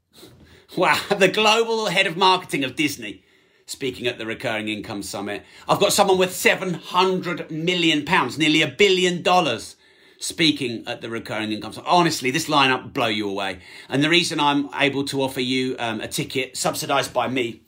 Wow, 0.75 0.99
the 1.15 1.27
global 1.27 1.85
head 1.85 2.07
of 2.07 2.17
marketing 2.17 2.63
of 2.63 2.75
Disney 2.75 3.23
speaking 3.67 4.07
at 4.07 4.17
the 4.17 4.25
Recurring 4.25 4.67
Income 4.67 5.03
Summit. 5.03 5.43
I've 5.67 5.79
got 5.79 5.93
someone 5.93 6.17
with 6.17 6.33
700 6.33 7.51
million 7.51 8.05
pounds, 8.05 8.37
nearly 8.37 8.61
a 8.61 8.67
billion 8.67 9.21
dollars, 9.21 9.75
speaking 10.23 10.85
at 10.87 11.01
the 11.01 11.09
Recurring 11.09 11.51
Income 11.51 11.73
Summit. 11.73 11.89
Honestly, 11.89 12.31
this 12.31 12.47
lineup 12.47 12.93
blow 12.93 13.07
you 13.07 13.29
away. 13.29 13.59
And 13.89 14.01
the 14.01 14.09
reason 14.09 14.39
I'm 14.39 14.69
able 14.73 15.03
to 15.05 15.21
offer 15.21 15.41
you 15.41 15.75
um, 15.79 15.99
a 15.99 16.07
ticket 16.07 16.55
subsidized 16.55 17.13
by 17.13 17.27
me, 17.27 17.61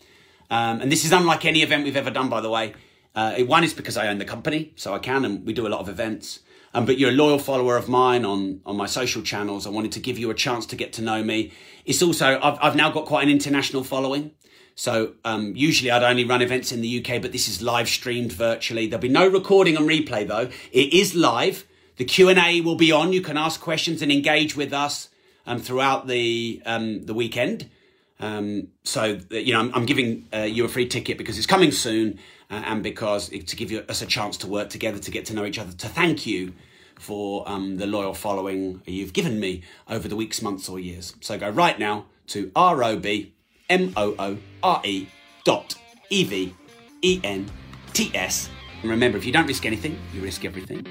um, 0.49 0.79
and 0.79 0.89
this 0.89 1.03
is 1.03 1.11
unlike 1.11 1.43
any 1.43 1.63
event 1.63 1.83
we've 1.83 1.97
ever 1.97 2.11
done, 2.11 2.29
by 2.29 2.39
the 2.39 2.49
way. 2.49 2.73
Uh, 3.13 3.39
one 3.39 3.65
is 3.65 3.73
because 3.73 3.97
I 3.97 4.07
own 4.07 4.19
the 4.19 4.25
company, 4.25 4.71
so 4.77 4.93
I 4.93 4.99
can, 4.99 5.25
and 5.25 5.45
we 5.45 5.51
do 5.51 5.67
a 5.67 5.69
lot 5.69 5.81
of 5.81 5.89
events. 5.89 6.39
Um, 6.73 6.85
but 6.85 6.97
you're 6.97 7.09
a 7.09 7.13
loyal 7.13 7.39
follower 7.39 7.75
of 7.75 7.89
mine 7.89 8.23
on, 8.23 8.61
on 8.65 8.77
my 8.77 8.85
social 8.85 9.21
channels. 9.21 9.67
I 9.67 9.69
wanted 9.69 9.91
to 9.93 9.99
give 9.99 10.17
you 10.17 10.29
a 10.29 10.33
chance 10.33 10.65
to 10.67 10.77
get 10.77 10.93
to 10.93 11.01
know 11.01 11.23
me. 11.23 11.51
It's 11.85 12.01
also, 12.01 12.39
I've, 12.41 12.57
I've 12.61 12.75
now 12.75 12.89
got 12.89 13.05
quite 13.05 13.23
an 13.23 13.29
international 13.29 13.83
following. 13.83 14.31
So 14.75 15.13
um, 15.25 15.53
usually 15.57 15.91
I'd 15.91 16.03
only 16.03 16.23
run 16.23 16.41
events 16.41 16.71
in 16.71 16.79
the 16.79 16.99
UK, 16.99 17.21
but 17.21 17.33
this 17.33 17.49
is 17.49 17.61
live 17.61 17.89
streamed 17.89 18.31
virtually. 18.31 18.87
There'll 18.87 19.01
be 19.01 19.09
no 19.09 19.27
recording 19.27 19.75
and 19.75 19.87
replay 19.87 20.25
though. 20.25 20.49
It 20.71 20.93
is 20.93 21.15
live. 21.15 21.65
The 21.97 22.05
Q&A 22.05 22.61
will 22.61 22.75
be 22.75 22.91
on. 22.91 23.13
You 23.13 23.21
can 23.21 23.37
ask 23.37 23.59
questions 23.61 24.01
and 24.01 24.11
engage 24.11 24.55
with 24.55 24.73
us 24.73 25.09
um, 25.45 25.59
throughout 25.59 26.07
the, 26.07 26.61
um, 26.65 27.03
the 27.05 27.13
weekend. 27.13 27.69
Um, 28.19 28.69
so, 28.83 29.19
you 29.29 29.53
know, 29.53 29.59
I'm, 29.59 29.73
I'm 29.73 29.85
giving 29.85 30.27
uh, 30.33 30.39
you 30.39 30.65
a 30.65 30.67
free 30.67 30.87
ticket 30.87 31.17
because 31.17 31.37
it's 31.37 31.47
coming 31.47 31.71
soon 31.71 32.19
uh, 32.49 32.61
and 32.65 32.83
because 32.83 33.29
it, 33.31 33.47
to 33.47 33.55
give 33.55 33.71
you, 33.71 33.79
us 33.89 34.01
a 34.01 34.05
chance 34.05 34.37
to 34.37 34.47
work 34.47 34.69
together, 34.69 34.99
to 34.99 35.11
get 35.11 35.25
to 35.25 35.33
know 35.33 35.45
each 35.45 35.59
other, 35.59 35.71
to 35.73 35.87
thank 35.87 36.25
you 36.25 36.53
for 36.99 37.47
um, 37.47 37.77
the 37.77 37.85
loyal 37.85 38.13
following 38.13 38.81
you've 38.85 39.13
given 39.13 39.39
me 39.39 39.63
over 39.89 40.07
the 40.07 40.15
weeks, 40.15 40.41
months, 40.41 40.69
or 40.69 40.79
years. 40.79 41.15
So 41.21 41.37
go 41.37 41.49
right 41.49 41.77
now 41.77 42.05
to 42.27 42.51
ROB 42.55 43.05
M 43.69 43.93
O 43.97 44.15
O 44.17 44.37
R 44.63 44.81
E 44.83 45.07
dot 45.43 45.75
E 46.09 46.23
V 46.23 46.55
E 47.01 47.19
N 47.23 47.49
T 47.93 48.11
S. 48.13 48.49
And 48.85 48.91
remember, 48.91 49.17
if 49.17 49.25
you 49.25 49.31
don't 49.31 49.47
risk 49.47 49.65
anything, 49.65 49.97
you 50.13 50.21
risk 50.21 50.45
everything. 50.45 50.85